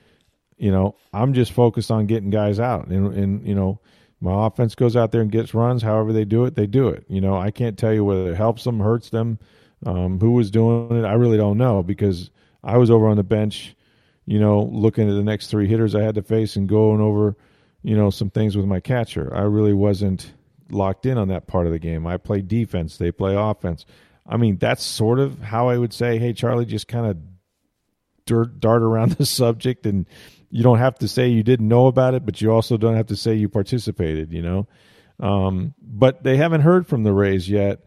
[0.57, 3.81] You know, I'm just focused on getting guys out, and and you know,
[4.21, 5.83] my offense goes out there and gets runs.
[5.83, 7.05] However they do it, they do it.
[7.09, 9.39] You know, I can't tell you whether it helps them, hurts them,
[9.87, 11.05] um, who was doing it.
[11.05, 12.31] I really don't know because
[12.63, 13.75] I was over on the bench
[14.31, 17.37] you know, looking at the next three hitters I had to face and going over,
[17.83, 19.35] you know, some things with my catcher.
[19.35, 20.33] I really wasn't
[20.73, 22.07] locked in on that part of the game.
[22.07, 23.87] I play defense, they play offense.
[24.27, 27.17] I mean, that's sort of how I would say, hey, Charlie, just kind of
[28.27, 29.87] dirt, dart around the subject.
[29.87, 30.07] And
[30.51, 33.09] you don't have to say you didn't know about it, but you also don't have
[33.09, 34.69] to say you participated, you know?
[35.19, 37.81] Um, but they haven't heard from the Rays yet.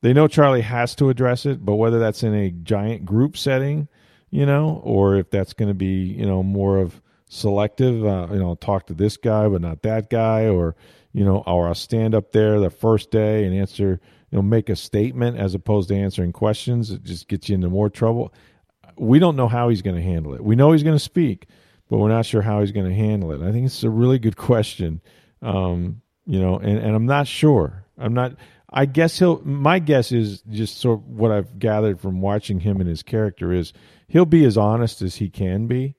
[0.00, 3.88] they know Charlie has to address it, but whether that's in a giant group setting,
[4.30, 8.38] you know, or if that's going to be, you know, more of selective, uh, you
[8.38, 10.74] know, talk to this guy but not that guy, or
[11.12, 14.00] you know, or I'll stand up there the first day and answer,
[14.30, 16.90] you know, make a statement as opposed to answering questions.
[16.90, 18.32] It just gets you into more trouble.
[18.96, 20.42] We don't know how he's going to handle it.
[20.42, 21.46] We know he's going to speak,
[21.88, 23.46] but we're not sure how he's going to handle it.
[23.46, 25.00] I think it's a really good question.
[25.42, 27.84] Um, you know, and, and I'm not sure.
[27.98, 28.36] I'm not.
[28.70, 29.42] I guess he'll.
[29.44, 33.52] My guess is just sort of what I've gathered from watching him and his character
[33.52, 33.72] is
[34.08, 35.94] he'll be as honest as he can be.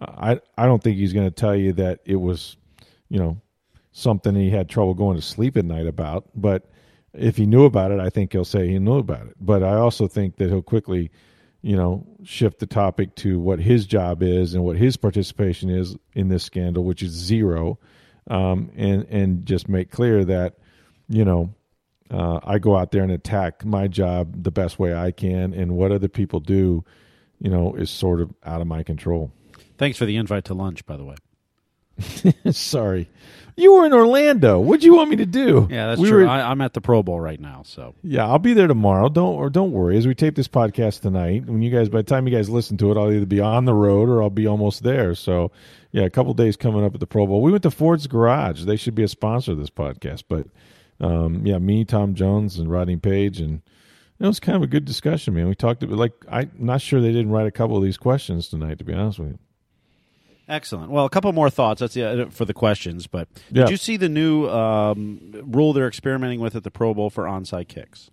[0.00, 2.56] I I don't think he's going to tell you that it was,
[3.08, 3.40] you know,
[3.94, 6.28] something he had trouble going to sleep at night about.
[6.34, 6.68] But
[7.14, 9.36] if he knew about it, I think he'll say he knew about it.
[9.40, 11.10] But I also think that he'll quickly,
[11.62, 15.96] you know, shift the topic to what his job is and what his participation is
[16.12, 17.78] in this scandal, which is zero,
[18.28, 20.54] um, and and just make clear that,
[21.08, 21.54] you know,
[22.10, 25.76] uh, I go out there and attack my job the best way I can, and
[25.76, 26.84] what other people do,
[27.38, 29.30] you know, is sort of out of my control.
[29.78, 31.14] Thanks for the invite to lunch, by the way.
[32.50, 33.08] Sorry.
[33.56, 34.58] You were in Orlando.
[34.58, 35.68] What do you want me to do?
[35.70, 36.24] Yeah, that's we true.
[36.24, 39.08] Were, I, am at the Pro Bowl right now, so yeah, I'll be there tomorrow.
[39.08, 39.96] Don't or don't worry.
[39.96, 42.76] As we tape this podcast tonight, when you guys, by the time you guys listen
[42.78, 45.14] to it, I'll either be on the road or I'll be almost there.
[45.14, 45.52] So
[45.92, 47.42] yeah, a couple days coming up at the Pro Bowl.
[47.42, 48.64] We went to Ford's Garage.
[48.64, 50.24] They should be a sponsor of this podcast.
[50.28, 50.48] But
[51.00, 53.62] um, yeah, me, Tom Jones, and Rodney Page, and
[54.18, 55.48] it was kind of a good discussion, man.
[55.48, 58.48] We talked about like I'm not sure they didn't write a couple of these questions
[58.48, 59.38] tonight, to be honest with you.
[60.48, 60.90] Excellent.
[60.90, 61.80] Well, a couple more thoughts.
[61.80, 63.06] That's the, for the questions.
[63.06, 63.68] But did yeah.
[63.68, 67.68] you see the new um, rule they're experimenting with at the Pro Bowl for onside
[67.68, 68.10] kicks?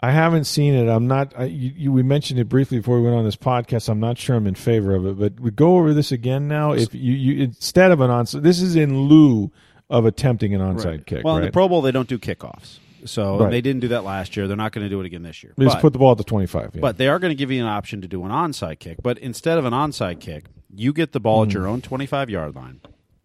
[0.00, 0.88] I haven't seen it.
[0.88, 1.32] I'm not.
[1.36, 3.88] I, you, you, we mentioned it briefly before we went on this podcast.
[3.88, 5.18] I'm not sure I'm in favor of it.
[5.18, 6.72] But we go over this again now.
[6.72, 9.50] If you, you instead of an onside, this is in lieu
[9.88, 11.06] of attempting an onside right.
[11.06, 11.24] kick.
[11.24, 11.40] Well, right?
[11.40, 12.78] in the Pro Bowl they don't do kickoffs.
[13.06, 13.50] So right.
[13.50, 14.48] they didn't do that last year.
[14.48, 15.52] They're not going to do it again this year.
[15.56, 16.70] They but, just put the ball at the 25.
[16.74, 16.80] Yeah.
[16.80, 18.98] But they are going to give you an option to do an onside kick.
[19.02, 20.46] But instead of an onside kick,
[20.76, 21.48] you get the ball mm.
[21.48, 22.80] at your own 25 yard line.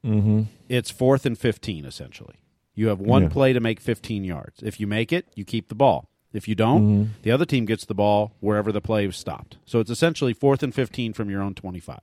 [0.06, 0.44] Mm-hmm.
[0.68, 2.36] It's fourth and 15, essentially.
[2.76, 3.30] You have one yeah.
[3.30, 4.64] play to make 15 yards.
[4.64, 6.10] If you make it, you keep the ball.
[6.32, 7.12] If you don't, mm-hmm.
[7.24, 9.58] the other team gets the ball wherever the play was stopped.
[9.66, 12.00] So it's essentially fourth and 15 from your own 25.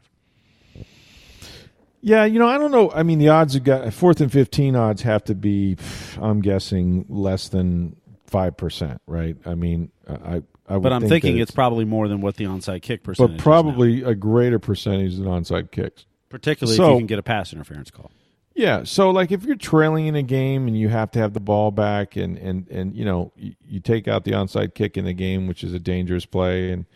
[2.03, 2.91] Yeah, you know, I don't know.
[2.93, 5.77] I mean, the odds have got fourth and 15 odds have to be,
[6.21, 7.97] I'm guessing, less than
[8.31, 9.37] 5%, right?
[9.45, 12.45] I mean, I, I but I'm think thinking it's, it's, probably more than what the
[12.45, 13.37] onside kick percentage.
[13.37, 17.23] But probably a greater percentage than onside kicks, particularly so, if you can get a
[17.23, 18.11] pass interference call.
[18.55, 21.41] Yeah, so like if you're trailing in a game and you have to have the
[21.41, 25.05] ball back, and and and you know you, you take out the onside kick in
[25.05, 26.87] the game, which is a dangerous play, and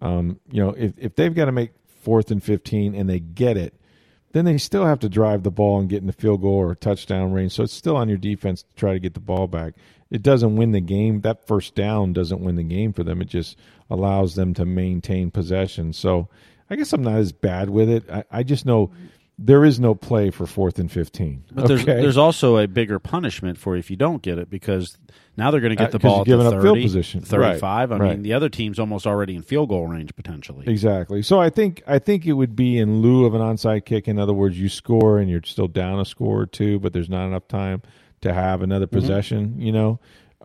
[0.00, 3.56] um, you know if if they've got to make fourth and fifteen and they get
[3.56, 3.74] it,
[4.30, 6.74] then they still have to drive the ball and get in the field goal or
[6.74, 7.52] touchdown range.
[7.52, 9.74] So it's still on your defense to try to get the ball back
[10.12, 11.22] it doesn't win the game.
[11.22, 13.22] That first down doesn't win the game for them.
[13.22, 13.58] It just
[13.88, 15.94] allows them to maintain possession.
[15.94, 16.28] So
[16.68, 18.08] I guess I'm not as bad with it.
[18.10, 18.92] I, I just know
[19.38, 21.44] there is no play for fourth and 15.
[21.52, 21.94] But there's, okay?
[21.94, 24.98] there's also a bigger punishment for if you don't get it because
[25.38, 27.20] now they're going to get uh, the ball at the 30, field position.
[27.22, 27.90] 35.
[27.90, 28.10] Right, I right.
[28.10, 30.66] mean, the other team's almost already in field goal range potentially.
[30.68, 31.22] Exactly.
[31.22, 34.08] So I think I think it would be in lieu of an onside kick.
[34.08, 37.08] In other words, you score and you're still down a score or two, but there's
[37.08, 37.80] not enough time
[38.22, 38.96] to have another mm-hmm.
[38.96, 39.48] possession.
[39.50, 39.60] Mm-hmm.
[39.60, 40.00] You know,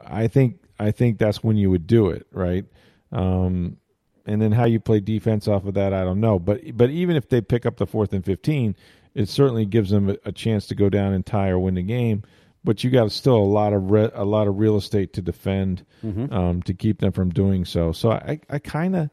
[0.05, 2.65] I think I think that's when you would do it, right?
[3.11, 3.78] Um,
[4.25, 6.38] and then how you play defense off of that, I don't know.
[6.38, 8.75] But but even if they pick up the fourth and fifteen,
[9.13, 11.84] it certainly gives them a, a chance to go down and tie or win the
[11.84, 12.23] game.
[12.63, 15.86] But you got still a lot of re- a lot of real estate to defend
[16.03, 16.34] mm-hmm.
[16.34, 17.93] um, to keep them from doing so.
[17.93, 19.09] So I I kind of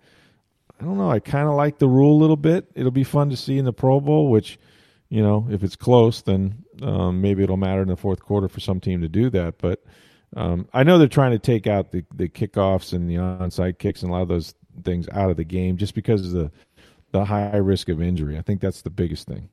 [0.81, 1.11] I don't know.
[1.11, 2.69] I kind of like the rule a little bit.
[2.75, 4.59] It'll be fun to see in the Pro Bowl, which
[5.15, 8.59] you know, if it's close, then um, maybe it'll matter in the fourth quarter for
[8.59, 9.59] some team to do that.
[9.59, 9.81] But
[10.35, 14.03] um, I know they're trying to take out the, the kickoffs and the onside kicks
[14.03, 16.51] and a lot of those things out of the game just because of the
[17.13, 18.37] the high risk of injury.
[18.37, 19.51] I think that's the biggest thing.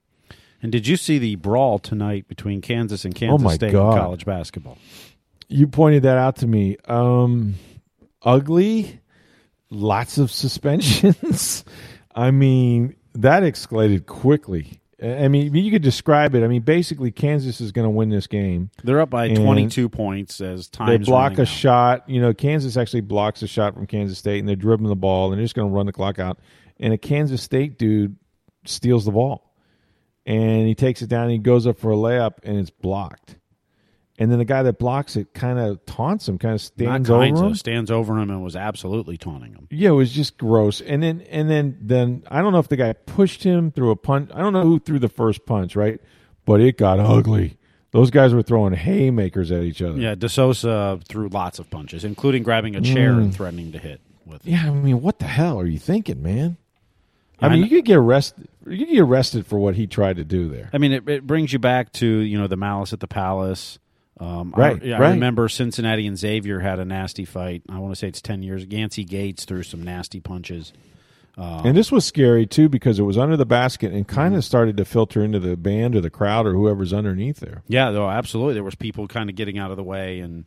[0.64, 3.93] And did you see the brawl tonight between Kansas and Kansas oh State God.
[3.93, 4.80] in college basketball?
[5.47, 6.78] You pointed that out to me.
[6.86, 7.53] Um,
[8.24, 8.99] ugly,
[9.70, 11.64] lots of suspensions.
[12.16, 14.81] I mean, that escalated quickly.
[15.02, 16.43] I mean, you could describe it.
[16.43, 18.70] I mean, basically, Kansas is going to win this game.
[18.84, 20.89] They're up by 22 points as time.
[20.89, 21.47] They block a out.
[21.47, 22.10] shot.
[22.10, 25.32] You know, Kansas actually blocks a shot from Kansas State, and they're dribbling the ball,
[25.32, 26.39] and they're just going to run the clock out.
[26.80, 28.16] And a Kansas State dude
[28.66, 29.56] steals the ball,
[30.28, 33.38] and he takes it down, and he goes up for a layup, and it's blocked
[34.20, 37.24] and then the guy that blocks it kind of taunts him, kind of stands over
[37.24, 39.68] him, stands over him, and was absolutely taunting him.
[39.72, 40.82] Yeah, it was just gross.
[40.82, 43.95] And then and then then I don't know if the guy pushed him through a
[43.95, 44.30] punch.
[44.34, 45.99] I don't know who threw the first punch, right?
[46.45, 47.57] But it got ugly.
[47.91, 49.97] Those guys were throwing haymakers at each other.
[49.97, 53.24] Yeah, De Sousa threw lots of punches, including grabbing a chair mm.
[53.24, 54.45] and threatening to hit with.
[54.45, 56.57] Yeah, I mean, what the hell are you thinking, man?
[57.41, 58.47] I mean, you could get arrested.
[58.68, 60.70] You could get arrested for what he tried to do there.
[60.74, 63.80] I mean, it, it brings you back to you know the malice at the palace.
[64.22, 65.09] Um, right, I, I right.
[65.11, 67.63] remember Cincinnati and Xavier had a nasty fight.
[67.67, 68.65] I want to say it's ten years.
[68.65, 70.72] Yancey Gates threw some nasty punches.
[71.38, 74.41] Um, and this was scary too because it was under the basket and kind of
[74.41, 74.45] mm-hmm.
[74.45, 77.63] started to filter into the band or the crowd or whoever's underneath there.
[77.67, 80.45] Yeah, though absolutely, there was people kind of getting out of the way and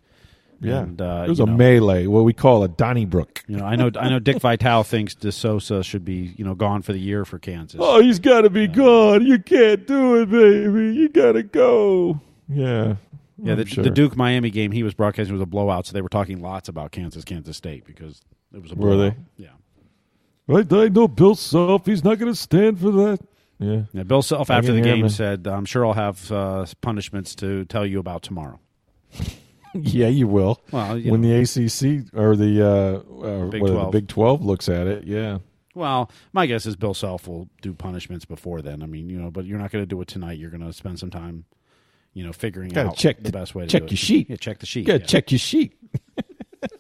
[0.60, 3.44] yeah, and, uh, it was a know, melee, what we call a Donnybrook.
[3.46, 4.18] You know, I know, I know.
[4.18, 7.80] Dick Vitale thinks De Sousa should be, you know, gone for the year for Kansas.
[7.82, 9.26] Oh, he's got to be gone.
[9.26, 10.94] You can't do it, baby.
[10.96, 12.20] You got to go.
[12.48, 12.96] Yeah,
[13.42, 13.54] yeah.
[13.54, 13.84] The, sure.
[13.84, 16.68] the, Duke Miami game he was broadcasting was a blowout, so they were talking lots
[16.68, 18.20] about Kansas, Kansas State because
[18.54, 18.96] it was a blowout.
[18.96, 19.16] Were they?
[19.36, 19.48] Yeah.
[20.46, 21.86] Right, I know Bill Self.
[21.86, 23.18] He's not going to stand for that.
[23.58, 23.82] Yeah.
[23.92, 27.86] yeah Bill Self after the game said, "I'm sure I'll have uh, punishments to tell
[27.86, 28.60] you about tomorrow."
[29.74, 30.60] yeah, you will.
[30.70, 31.28] Well, you when know.
[31.28, 33.92] the ACC or the uh, uh, Big, 12.
[33.92, 35.38] the Big Twelve looks at it, yeah.
[35.74, 38.82] Well, my guess is Bill Self will do punishments before then.
[38.82, 40.38] I mean, you know, but you're not going to do it tonight.
[40.38, 41.44] You're going to spend some time,
[42.14, 44.30] you know, figuring Gotta out check the, best way to check your sheet.
[44.30, 44.86] Yeah, check the sheet.
[44.86, 45.06] Got to yeah.
[45.06, 45.76] check your sheet.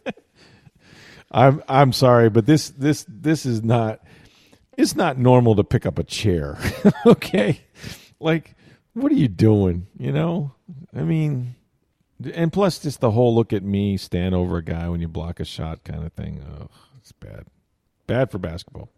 [1.30, 4.00] I'm I'm sorry, but this this this is not
[4.78, 6.56] it's not normal to pick up a chair.
[7.06, 7.60] okay?
[8.20, 8.54] Like
[8.94, 10.52] what are you doing, you know?
[10.94, 11.56] I mean,
[12.32, 15.40] and plus just the whole look at me stand over a guy when you block
[15.40, 16.42] a shot kind of thing.
[16.48, 16.68] Oh,
[16.98, 17.46] it's bad.
[18.06, 18.88] Bad for basketball.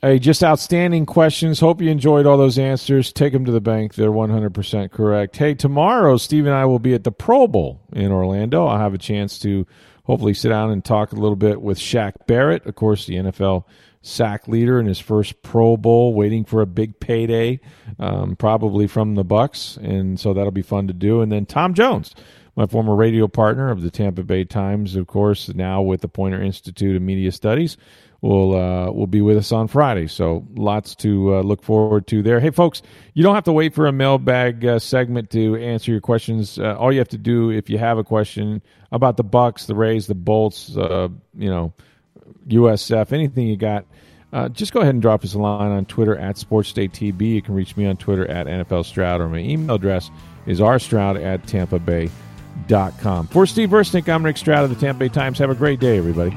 [0.00, 1.58] Hey, just outstanding questions.
[1.58, 3.12] Hope you enjoyed all those answers.
[3.12, 3.94] Take them to the bank.
[3.94, 5.36] They're 100% correct.
[5.36, 8.66] Hey, tomorrow, Steve and I will be at the Pro Bowl in Orlando.
[8.66, 9.66] I'll have a chance to
[10.04, 13.64] hopefully sit down and talk a little bit with Shaq Barrett, of course, the NFL
[14.00, 17.58] sack leader in his first Pro Bowl, waiting for a big payday,
[17.98, 19.76] um, probably from the Bucs.
[19.78, 21.22] and so that'll be fun to do.
[21.22, 22.14] And then Tom Jones,
[22.54, 26.40] my former radio partner of the Tampa Bay Times, of course, now with the Poynter
[26.40, 27.76] Institute of Media Studies,
[28.20, 30.06] will uh, will be with us on Friday.
[30.06, 32.40] So lots to uh, look forward to there.
[32.40, 32.82] Hey, folks,
[33.14, 36.58] you don't have to wait for a mailbag uh, segment to answer your questions.
[36.58, 39.74] Uh, all you have to do, if you have a question about the Bucs, the
[39.74, 41.72] Rays, the Bolts, uh, you know,
[42.48, 43.86] USF, anything you got.
[44.30, 47.34] Uh, just go ahead and drop us a line on Twitter at SportsDayTB.
[47.34, 50.10] You can reach me on Twitter at NFL Stroud, or my email address
[50.46, 53.28] is rstroud at tampa bay.com.
[53.28, 55.38] For Steve Versnick, I'm Rick Stroud of the Tampa Bay Times.
[55.38, 56.36] Have a great day, everybody.